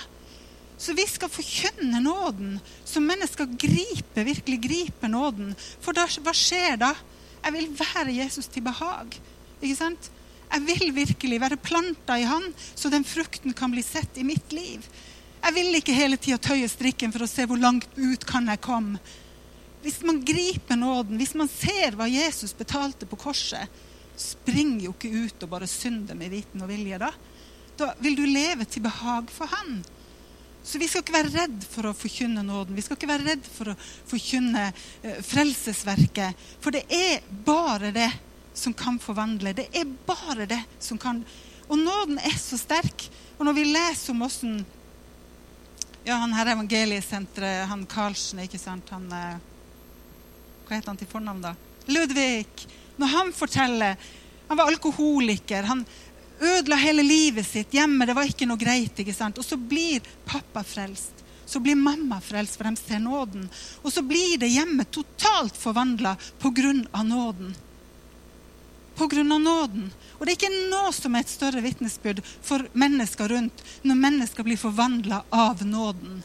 Så 0.79 0.95
vi 0.99 1.07
skal 1.07 1.31
forkynne 1.31 2.03
nåden, 2.03 2.59
så 2.87 3.03
mennesker 3.03 3.47
griper, 3.55 4.27
virkelig 4.27 4.61
griper 4.67 5.11
nåden. 5.11 5.55
For 5.83 5.95
da, 5.95 6.07
hva 6.07 6.35
skjer 6.35 6.79
da? 6.79 6.95
Jeg 7.45 7.55
vil 7.55 7.71
være 7.79 8.19
Jesus 8.19 8.51
til 8.51 8.67
behag. 8.67 9.15
Ikke 9.63 9.79
sant? 9.79 10.11
Jeg 10.49 10.65
vil 10.65 10.93
virkelig 10.97 11.41
være 11.43 11.61
planta 11.61 12.17
i 12.19 12.27
Han, 12.29 12.47
så 12.75 12.91
den 12.93 13.05
frukten 13.05 13.55
kan 13.57 13.73
bli 13.73 13.83
sett 13.85 14.17
i 14.19 14.27
mitt 14.27 14.53
liv. 14.53 14.85
Jeg 15.43 15.55
vil 15.55 15.79
ikke 15.79 15.97
hele 15.97 16.19
tida 16.19 16.39
tøye 16.43 16.69
strikken 16.71 17.13
for 17.15 17.25
å 17.25 17.31
se 17.31 17.47
hvor 17.47 17.61
langt 17.61 17.91
ut 17.97 18.25
kan 18.27 18.49
jeg 18.51 18.63
komme. 18.65 19.01
Hvis 19.85 20.01
man 20.03 20.23
griper 20.27 20.77
nåden, 20.77 21.21
hvis 21.21 21.37
man 21.39 21.51
ser 21.51 21.95
hva 21.97 22.09
Jesus 22.11 22.57
betalte 22.57 23.07
på 23.07 23.19
korset, 23.21 23.69
spring 24.19 24.81
jo 24.83 24.91
ikke 24.97 25.13
ut 25.15 25.45
og 25.47 25.53
bare 25.53 25.69
synde 25.71 26.17
med 26.19 26.33
viten 26.35 26.65
og 26.65 26.73
vilje 26.73 26.99
da. 26.99 27.13
Da 27.79 27.93
vil 28.03 28.19
du 28.19 28.25
leve 28.27 28.67
til 28.67 28.83
behag 28.83 29.31
for 29.31 29.47
Han. 29.53 29.79
Så 30.69 30.81
vi 30.83 30.89
skal 30.91 31.05
ikke 31.05 31.15
være 31.15 31.33
redd 31.33 31.63
for 31.71 31.89
å 31.89 31.97
forkynne 31.97 32.43
nåden. 32.45 32.77
Vi 32.77 32.83
skal 32.85 32.99
ikke 32.99 33.09
være 33.09 33.29
redd 33.31 33.47
for 33.49 33.71
å 33.73 33.77
forkynne 34.11 34.67
eh, 34.67 35.21
frelsesverket. 35.25 36.49
For 36.61 36.75
det 36.75 36.83
er 36.93 37.23
bare 37.47 37.93
det 37.95 38.11
som 38.59 38.75
kan 38.75 38.99
forvandle. 38.99 39.55
Det 39.57 39.69
er 39.73 39.87
bare 40.07 40.47
det 40.51 40.63
som 40.79 40.99
kan 40.99 41.25
Og 41.69 41.77
nåden 41.77 42.17
er 42.25 42.37
så 42.41 42.57
sterk. 42.57 43.03
Og 43.37 43.45
når 43.45 43.53
vi 43.59 43.65
leser 43.69 44.15
om 44.15 44.23
åssen 44.25 44.55
ja, 46.09 46.15
han 46.17 46.33
her 46.33 46.55
evangeliesenteret, 46.55 47.67
han 47.69 47.83
Karlsen, 47.87 48.41
ikke 48.41 48.61
sant 48.61 48.89
han, 48.95 49.05
eh, 49.13 49.43
Hva 50.65 50.77
heter 50.79 50.89
han 50.89 51.01
til 51.01 51.11
fornavn, 51.11 51.43
da? 51.45 51.53
Ludvig. 51.93 52.47
Når 52.97 53.07
han 53.13 53.33
forteller 53.33 53.97
Han 54.49 54.57
var 54.57 54.71
alkoholiker. 54.73 55.63
Han 55.69 55.85
ødela 56.41 56.77
hele 56.81 57.03
livet 57.03 57.47
sitt 57.47 57.75
hjemme. 57.77 58.07
Det 58.07 58.15
var 58.17 58.25
ikke 58.25 58.47
noe 58.49 58.57
greit. 58.57 58.97
ikke 58.97 59.13
sant? 59.13 59.37
Og 59.37 59.45
så 59.45 59.59
blir 59.61 60.01
pappa 60.25 60.63
frelst. 60.65 61.21
Så 61.45 61.61
blir 61.61 61.77
mamma 61.77 62.17
frelst, 62.21 62.57
for 62.57 62.65
de 62.65 62.77
ser 62.81 62.99
nåden. 62.99 63.45
Og 63.83 63.93
så 63.93 64.01
blir 64.03 64.39
det 64.41 64.49
hjemme 64.49 64.85
totalt 64.85 65.57
forvandla 65.57 66.17
pga. 66.41 67.03
nåden 67.03 67.55
pga. 68.99 69.23
nåden. 69.23 69.89
Og 70.19 70.27
det 70.27 70.33
er 70.33 70.37
ikke 70.37 70.69
noe 70.73 70.93
som 70.93 71.15
er 71.15 71.25
et 71.25 71.33
større 71.33 71.63
vitnesbyrd 71.63 72.23
for 72.25 72.67
mennesker 72.73 73.31
rundt 73.31 73.65
når 73.87 74.03
mennesker 74.03 74.47
blir 74.47 74.61
forvandla 74.61 75.23
av 75.31 75.63
nåden. 75.67 76.23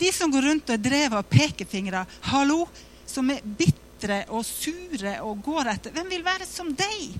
De 0.00 0.12
som 0.12 0.32
går 0.32 0.48
rundt 0.48 0.70
og 0.70 0.74
er 0.74 0.82
drevet 0.82 1.18
av 1.18 1.28
pekefingre, 1.28 2.06
hallo, 2.32 2.64
som 3.06 3.30
er 3.30 3.44
bitre 3.44 4.24
og 4.32 4.46
sure 4.48 5.18
og 5.26 5.42
går 5.44 5.74
etter 5.74 5.94
Hvem 5.94 6.08
vil 6.10 6.24
være 6.24 6.48
som 6.48 6.72
deg? 6.74 7.18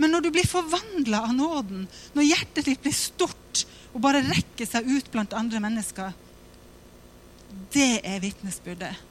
Men 0.00 0.14
når 0.14 0.24
du 0.24 0.30
blir 0.32 0.48
forvandla 0.48 1.24
av 1.26 1.34
nåden, 1.36 1.84
når 2.14 2.28
hjertet 2.30 2.68
ditt 2.70 2.82
blir 2.84 2.96
stort 2.96 3.64
og 3.92 4.00
bare 4.04 4.22
rekker 4.24 4.68
seg 4.68 4.86
ut 4.88 5.10
blant 5.12 5.34
andre 5.36 5.60
mennesker, 5.60 6.12
det 7.74 8.00
er 8.06 8.22
vitnesbyrdet. 8.22 9.09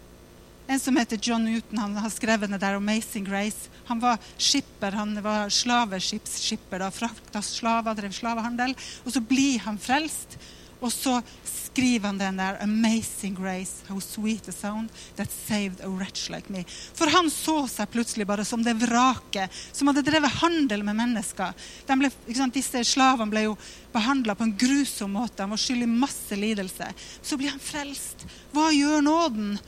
En 0.69 0.79
som 0.79 0.97
heter 0.97 1.19
John 1.21 1.45
Newton, 1.45 1.77
han 1.77 1.95
har 1.97 2.09
skrevet 2.09 2.51
det 2.51 2.57
der 2.61 2.75
'Amazing 2.77 3.25
Grace'. 3.25 3.69
Han 3.85 3.99
var 3.99 4.17
skipper, 4.37 4.91
han 4.91 5.21
var 5.21 5.49
slaveskipsskipper. 5.49 6.91
Frakta 6.91 7.41
slaver, 7.41 7.95
drev 7.95 8.11
slavehandel. 8.11 8.75
Og 9.03 9.13
så 9.13 9.19
blir 9.19 9.59
han 9.59 9.79
frelst. 9.79 10.37
Og 10.79 10.91
så 10.93 11.23
skriver 11.43 12.05
han 12.05 12.17
den 12.17 12.37
der 12.37 12.59
'Amazing 12.61 13.35
Grace, 13.35 13.81
how 13.87 13.99
sweet 13.99 14.43
the 14.43 14.51
sound 14.51 14.89
that 15.15 15.31
saved 15.47 15.81
a 15.81 15.89
wretch 15.89 16.29
like 16.29 16.53
me'. 16.53 16.65
For 16.93 17.09
han 17.09 17.29
så 17.29 17.67
seg 17.67 17.89
plutselig 17.89 18.27
bare 18.27 18.45
som 18.45 18.63
det 18.63 18.77
vraket 18.77 19.49
som 19.73 19.87
hadde 19.87 20.05
drevet 20.05 20.31
handel 20.31 20.83
med 20.83 20.95
mennesker. 20.95 21.53
Ble, 21.87 22.11
disse 22.53 22.83
slavene 22.85 23.31
ble 23.31 23.41
jo 23.41 23.57
behandla 23.91 24.35
på 24.35 24.43
en 24.43 24.57
grusom 24.57 25.11
måte. 25.17 25.41
Han 25.41 25.49
var 25.49 25.57
skyld 25.57 25.81
i 25.81 25.85
masse 25.85 26.35
lidelse. 26.35 26.93
Så 27.23 27.37
blir 27.37 27.49
han 27.49 27.59
frelst. 27.59 28.27
Hva 28.53 28.69
gjør 28.69 29.01
nåden? 29.01 29.59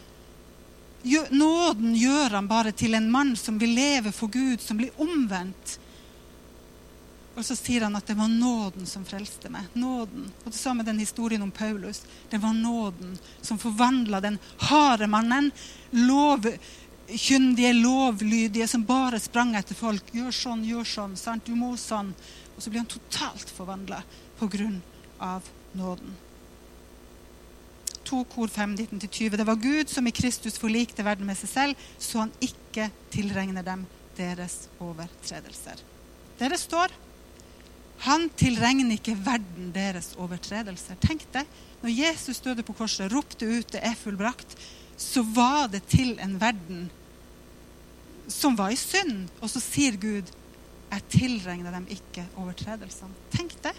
Nåden 1.04 1.96
gjør 1.98 2.38
han 2.38 2.48
bare 2.48 2.72
til 2.72 2.94
en 2.94 3.10
mann 3.12 3.36
som 3.38 3.58
vil 3.62 3.74
leve 3.76 4.12
for 4.14 4.30
Gud, 4.30 4.62
som 4.62 4.78
blir 4.78 4.94
omvendt. 5.02 5.80
Og 7.36 7.46
så 7.48 7.56
sier 7.56 7.86
han 7.88 7.96
at 7.96 8.06
det 8.06 8.18
var 8.20 8.28
nåden 8.30 8.86
som 8.86 9.06
frelste 9.08 9.50
meg. 9.50 9.70
Nåden. 9.74 10.28
Og 10.44 10.52
det 10.52 10.60
samme 10.60 10.84
den 10.84 11.00
historien 11.00 11.42
om 11.42 11.52
Paulus. 11.52 12.04
Det 12.30 12.38
var 12.44 12.54
nåden 12.54 13.18
som 13.42 13.60
forvandla 13.60 14.20
den 14.22 14.38
harde 14.68 15.08
mannen, 15.08 15.52
lovkyndige, 15.96 17.74
lovlydige, 17.74 18.68
som 18.68 18.84
bare 18.86 19.20
sprang 19.20 19.56
etter 19.56 19.80
folk. 19.80 20.12
Gjør 20.14 20.36
sånn, 20.36 20.66
gjør 20.68 20.92
sånn. 20.96 21.16
sant? 21.18 21.48
Du 21.48 21.56
må 21.56 21.74
sånn. 21.80 22.12
Og 22.56 22.62
så 22.62 22.70
blir 22.70 22.84
han 22.84 22.92
totalt 22.92 23.50
forvandla 23.56 24.04
på 24.38 24.52
grunn 24.52 24.82
av 25.18 25.48
nåden. 25.74 26.14
2 28.08 28.24
kor 28.32 28.48
5, 28.52 28.76
19-20. 28.76 29.38
Det 29.38 29.48
var 29.48 29.62
Gud 29.62 29.90
som 29.90 30.08
i 30.08 30.16
Kristus 30.16 30.60
forlikte 30.60 31.06
verden 31.06 31.28
med 31.28 31.38
seg 31.40 31.50
selv, 31.50 31.88
så 32.00 32.26
han 32.26 32.34
ikke 32.42 32.90
tilregner 33.14 33.66
dem 33.66 33.86
deres 34.18 34.68
overtredelser. 34.82 35.80
Dere 36.40 36.58
står 36.58 36.94
han 38.02 38.30
tilregner 38.34 38.96
ikke 38.96 39.14
verden 39.22 39.70
deres 39.76 40.16
overtredelser. 40.18 40.98
Tenk 41.04 41.28
deg, 41.36 41.50
når 41.84 41.94
Jesus 41.94 42.42
døde 42.42 42.66
på 42.66 42.74
korset, 42.74 43.12
ropte 43.14 43.46
ut 43.46 43.68
'det 43.72 43.82
er 43.84 43.94
fullbrakt', 43.96 44.58
så 44.98 45.22
var 45.22 45.68
det 45.68 45.84
til 45.88 46.18
en 46.20 46.42
verden 46.42 46.90
som 48.28 48.58
var 48.58 48.70
i 48.70 48.76
synd. 48.76 49.30
Og 49.42 49.50
så 49.50 49.60
sier 49.60 49.98
Gud 49.98 50.24
'jeg 50.92 51.02
tilregner 51.10 51.72
dem 51.72 51.88
ikke 51.90 52.26
overtredelsene'. 52.38 53.14
Tenk 53.32 53.54
det. 53.64 53.76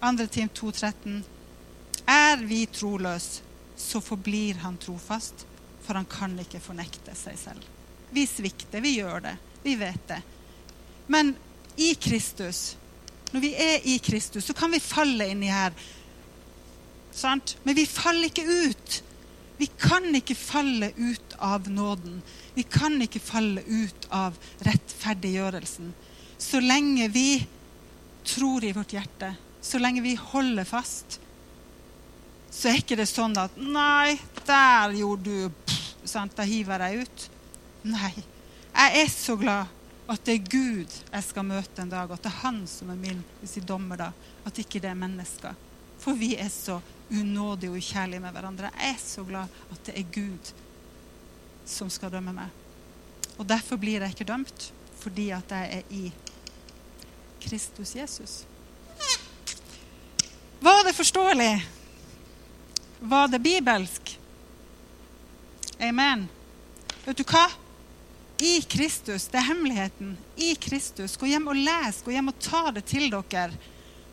2. 0.00 0.26
Tim 0.26 0.48
2,13. 0.48 1.24
Er 2.08 2.40
vi 2.40 2.64
troløse, 2.72 3.44
så 3.78 4.00
forblir 4.02 4.58
han 4.64 4.78
trofast, 4.80 5.44
for 5.84 5.94
han 5.94 6.08
kan 6.08 6.34
ikke 6.40 6.60
fornekte 6.60 7.14
seg 7.16 7.36
selv. 7.38 7.66
Vi 8.10 8.24
svikter, 8.26 8.80
vi 8.82 8.96
gjør 8.96 9.22
det. 9.28 9.34
Vi 9.62 9.74
vet 9.78 10.08
det. 10.08 10.18
Men 11.06 11.34
i 11.76 11.92
Kristus, 11.94 12.76
når 13.32 13.44
vi 13.44 13.52
er 13.54 13.84
i 13.84 13.98
Kristus, 14.02 14.48
så 14.48 14.56
kan 14.56 14.72
vi 14.72 14.80
falle 14.82 15.28
inni 15.30 15.50
her. 15.52 15.76
Sant? 17.12 17.56
Men 17.62 17.76
vi 17.76 17.86
faller 17.86 18.30
ikke 18.30 18.46
ut. 18.48 18.98
Vi 19.58 19.68
kan 19.78 20.08
ikke 20.14 20.36
falle 20.38 20.90
ut 20.96 21.36
av 21.42 21.68
nåden. 21.70 22.20
Vi 22.54 22.64
kan 22.64 22.96
ikke 23.02 23.22
falle 23.22 23.62
ut 23.66 24.08
av 24.14 24.36
rettferdiggjørelsen. 24.66 25.92
Så 26.38 26.60
lenge 26.62 27.08
vi 27.12 27.30
tror 28.28 28.64
i 28.64 28.72
vårt 28.76 28.94
hjerte, 28.94 29.32
så 29.60 29.80
lenge 29.82 30.04
vi 30.04 30.14
holder 30.18 30.66
fast, 30.68 31.18
så 32.58 32.72
er 32.72 32.80
ikke 32.80 32.96
det 32.98 33.06
sånn 33.06 33.36
at 33.38 33.54
'Nei, 33.54 34.18
der 34.46 34.94
gjorde 34.98 35.30
du 35.30 35.50
sant, 36.04 36.34
Da 36.36 36.42
hiver 36.42 36.82
jeg 36.88 37.06
ut. 37.06 37.30
Nei. 37.86 38.14
Jeg 38.74 39.02
er 39.02 39.10
så 39.10 39.36
glad 39.36 39.66
At 40.08 40.24
det 40.24 40.34
er 40.34 40.50
Gud 40.50 40.92
jeg 41.12 41.24
skal 41.24 41.44
møte 41.44 41.82
en 41.82 41.90
dag, 41.90 42.10
at 42.10 42.22
det 42.22 42.30
er 42.30 42.40
Han 42.42 42.62
som 42.66 42.90
er 42.90 42.96
min 42.96 43.18
hvis 43.40 43.58
jeg 43.58 43.66
dommer 43.68 43.96
da. 43.96 44.12
At 44.46 44.58
ikke 44.58 44.80
det 44.80 44.88
er 44.88 44.96
mennesker. 44.96 45.54
For 46.00 46.16
vi 46.16 46.34
er 46.36 46.48
så 46.48 46.80
unådige 47.10 47.70
og 47.70 47.76
ukjærlige 47.76 48.20
med 48.20 48.32
hverandre. 48.32 48.70
Jeg 48.72 48.94
er 48.94 48.98
så 49.02 49.24
glad 49.24 49.52
at 49.70 49.84
det 49.84 49.98
er 49.98 50.08
Gud 50.14 50.52
som 51.66 51.90
skal 51.90 52.10
dømme 52.10 52.32
meg. 52.32 52.48
Og 53.36 53.46
derfor 53.46 53.76
blir 53.76 54.00
jeg 54.00 54.16
ikke 54.16 54.32
dømt, 54.32 54.72
fordi 54.96 55.30
at 55.30 55.50
jeg 55.50 55.82
er 55.82 55.82
i 55.90 56.12
Kristus 57.44 57.94
Jesus. 57.94 58.46
Var 60.60 60.84
det 60.88 60.96
forståelig? 60.96 61.77
Var 63.00 63.28
det 63.28 63.38
bibelsk? 63.38 64.18
Amen. 65.78 66.26
Vet 67.04 67.16
du 67.16 67.24
hva? 67.24 67.46
I 68.38 68.60
Kristus, 68.62 69.26
det 69.30 69.38
er 69.38 69.48
hemmeligheten. 69.50 70.16
I 70.36 70.54
Kristus. 70.54 71.16
Gå 71.18 71.26
hjem 71.30 71.46
og 71.50 71.58
les. 71.58 72.02
Gå 72.02 72.14
hjem 72.14 72.30
og 72.30 72.38
ta 72.42 72.68
det 72.74 72.84
til 72.90 73.10
dere. 73.10 73.50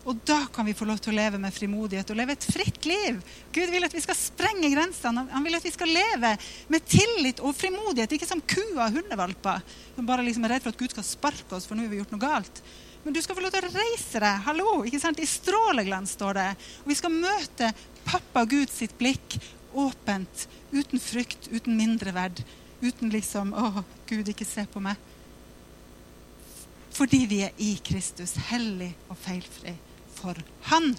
Og 0.05 0.19
da 0.21 0.43
kan 0.53 0.67
vi 0.67 0.75
få 0.77 0.85
lov 0.85 0.99
til 1.01 1.15
å 1.15 1.17
leve 1.17 1.39
med 1.41 1.53
frimodighet 1.53 2.11
og 2.13 2.17
leve 2.19 2.35
et 2.37 2.45
fritt 2.45 2.85
liv. 2.85 3.17
Gud 3.53 3.71
vil 3.73 3.87
at 3.87 3.93
vi 3.93 4.03
skal 4.05 4.17
sprenge 4.17 4.69
grensene. 4.69 5.25
Han 5.31 5.45
vil 5.45 5.57
at 5.57 5.65
vi 5.65 5.73
skal 5.73 5.89
leve 5.89 6.35
med 6.69 6.85
tillit 6.85 7.41
og 7.41 7.57
frimodighet. 7.57 8.13
Ikke 8.13 8.29
som 8.29 8.41
kua 8.41 8.85
og 8.85 8.99
hundevalper 8.99 9.65
som 9.95 10.05
bare 10.05 10.25
liksom 10.27 10.45
er 10.45 10.55
redd 10.55 10.65
for 10.65 10.75
at 10.75 10.81
Gud 10.81 10.93
skal 10.93 11.07
sparke 11.07 11.57
oss, 11.57 11.65
for 11.65 11.73
nå 11.73 11.87
har 11.87 11.93
vi 11.93 12.03
gjort 12.03 12.13
noe 12.13 12.21
galt. 12.21 12.61
Men 13.05 13.13
du 13.13 13.21
skal 13.21 13.37
få 13.37 13.41
lov 13.45 13.53
til 13.53 13.65
å 13.65 13.73
reise 13.73 14.21
deg. 14.21 14.45
Hallo, 14.45 14.69
ikke 14.85 15.01
sant? 15.01 15.21
I 15.21 15.29
stråleglans 15.29 16.13
står 16.17 16.37
det. 16.37 16.47
Og 16.83 16.93
vi 16.93 16.97
skal 16.97 17.13
møte 17.13 17.69
pappa 18.05 18.45
Gud 18.49 18.71
sitt 18.71 18.95
blikk 18.99 19.39
åpent, 19.75 20.47
uten 20.71 21.01
frykt, 21.01 21.49
uten 21.51 21.75
mindreverd. 21.77 22.43
Uten 22.81 23.09
liksom 23.09 23.53
'Å, 23.53 23.83
Gud, 24.07 24.27
ikke 24.29 24.45
se 24.45 24.65
på 24.65 24.79
meg'. 24.79 24.97
Fordi 26.91 27.25
vi 27.25 27.41
er 27.43 27.51
i 27.57 27.75
Kristus, 27.83 28.35
hellig 28.51 28.93
og 29.09 29.17
feilfri 29.17 29.75
for 30.15 30.35
Han. 30.71 30.95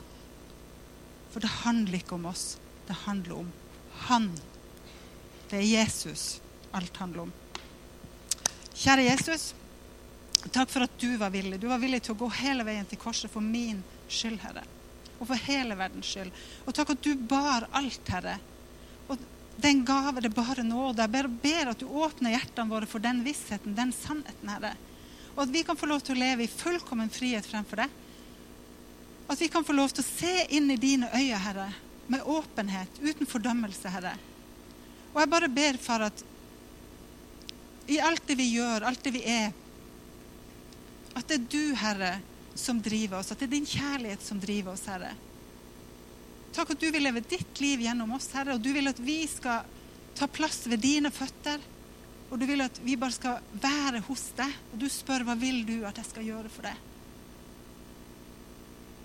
For 1.33 1.41
det 1.41 1.53
handler 1.65 1.99
ikke 1.99 2.15
om 2.15 2.27
oss. 2.27 2.59
Det 2.89 2.97
handler 3.07 3.39
om 3.39 3.53
Han. 4.09 4.33
Det 5.51 5.59
er 5.59 5.85
Jesus 5.85 6.41
alt 6.73 6.97
handler 6.97 7.27
om. 7.27 7.33
Kjære 8.77 9.07
Jesus, 9.09 9.55
takk 10.53 10.69
for 10.69 10.85
at 10.85 10.99
du 11.01 11.17
var 11.17 11.31
villig. 11.31 11.61
Du 11.61 11.69
var 11.69 11.81
villig 11.81 12.03
til 12.05 12.13
å 12.13 12.19
gå 12.19 12.29
hele 12.43 12.65
veien 12.65 12.87
til 12.89 13.01
korset 13.01 13.33
for 13.33 13.41
min 13.41 13.83
skyld, 14.09 14.41
Herre. 14.45 14.65
Og 15.17 15.25
for 15.29 15.47
hele 15.47 15.77
verdens 15.79 16.11
skyld. 16.13 16.33
Og 16.67 16.77
takk 16.77 16.93
at 16.93 17.05
du 17.05 17.15
bar 17.29 17.69
alt, 17.77 18.13
Herre. 18.13 18.37
Og 19.09 19.21
den 19.63 19.85
gave, 19.89 20.21
det 20.21 20.35
bare 20.37 20.65
nåde. 20.67 21.05
Jeg 21.05 21.13
ber, 21.15 21.29
ber 21.43 21.73
at 21.73 21.81
du 21.81 21.87
åpner 21.89 22.37
hjertene 22.37 22.73
våre 22.73 22.89
for 22.91 23.03
den 23.03 23.23
vissheten, 23.25 23.77
den 23.79 23.95
sannheten, 23.97 24.53
Herre. 24.53 24.75
Og 25.37 25.47
at 25.47 25.53
vi 25.53 25.65
kan 25.69 25.77
få 25.77 25.89
lov 25.89 26.05
til 26.05 26.17
å 26.17 26.21
leve 26.21 26.45
i 26.45 26.53
fullkommen 26.53 27.13
frihet 27.13 27.49
fremfor 27.49 27.85
deg. 27.85 27.97
At 29.27 29.41
vi 29.41 29.49
kan 29.53 29.65
få 29.67 29.75
lov 29.75 29.93
til 29.93 30.05
å 30.05 30.09
se 30.09 30.47
inn 30.55 30.71
i 30.71 30.79
dine 30.81 31.11
øyne, 31.13 31.41
Herre, 31.43 31.71
med 32.13 32.29
åpenhet, 32.31 33.01
uten 33.03 33.29
fordømmelse, 33.29 33.91
Herre. 33.91 34.15
Og 35.15 35.23
jeg 35.23 35.33
bare 35.33 35.51
ber, 35.51 35.79
far, 35.81 36.07
at 36.07 36.25
i 37.91 37.99
alt 38.03 38.25
det 38.29 38.37
vi 38.39 38.51
gjør, 38.53 38.87
alt 38.87 39.03
det 39.05 39.13
vi 39.15 39.23
er, 39.31 39.53
at 41.17 41.29
det 41.31 41.39
er 41.39 41.47
du, 41.51 41.63
Herre, 41.81 42.17
som 42.59 42.83
driver 42.83 43.21
oss. 43.21 43.33
At 43.33 43.41
det 43.41 43.49
er 43.49 43.57
din 43.57 43.69
kjærlighet 43.69 44.25
som 44.25 44.41
driver 44.43 44.75
oss, 44.75 44.87
Herre. 44.91 45.13
Takk 46.57 46.73
at 46.73 46.81
du 46.81 46.89
vil 46.89 47.05
leve 47.05 47.25
ditt 47.29 47.61
liv 47.61 47.83
gjennom 47.85 48.15
oss, 48.17 48.31
Herre, 48.33 48.57
og 48.57 48.65
du 48.65 48.71
vil 48.73 48.89
at 48.89 49.01
vi 49.03 49.19
skal 49.29 49.67
ta 50.17 50.29
plass 50.31 50.65
ved 50.71 50.81
dine 50.85 51.13
føtter. 51.13 51.63
Og 52.31 52.41
du 52.41 52.47
vil 52.49 52.65
at 52.65 52.81
vi 52.83 52.97
bare 52.99 53.15
skal 53.15 53.43
være 53.63 54.03
hos 54.09 54.31
deg. 54.39 54.55
Og 54.73 54.81
du 54.83 54.89
spør 54.91 55.27
hva 55.29 55.37
vil 55.39 55.63
du 55.69 55.77
at 55.87 56.01
jeg 56.01 56.11
skal 56.11 56.27
gjøre 56.27 56.53
for 56.53 56.67
deg. 56.67 56.85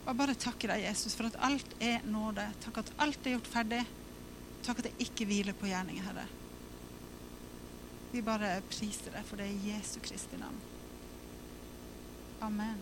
Og 0.07 0.17
bare 0.17 0.37
takker 0.39 0.73
deg, 0.73 0.87
Jesus, 0.87 1.13
for 1.13 1.29
at 1.29 1.37
alt 1.45 1.75
er 1.83 2.01
nåde. 2.09 2.47
Takk 2.63 2.81
at 2.81 2.93
alt 3.05 3.27
er 3.27 3.35
gjort 3.35 3.51
ferdig. 3.51 3.81
Takk 4.65 4.81
at 4.81 4.89
jeg 4.89 5.09
ikke 5.09 5.27
hviler 5.29 5.57
på 5.57 5.69
gjerninger, 5.69 6.07
Herre. 6.07 6.25
Vi 8.11 8.23
bare 8.25 8.57
priser 8.71 9.13
deg 9.13 9.27
for 9.27 9.39
det 9.39 9.47
i 9.53 9.69
Jesu 9.69 9.99
Kristi 10.03 10.39
navn. 10.41 10.57
Amen. 12.41 12.81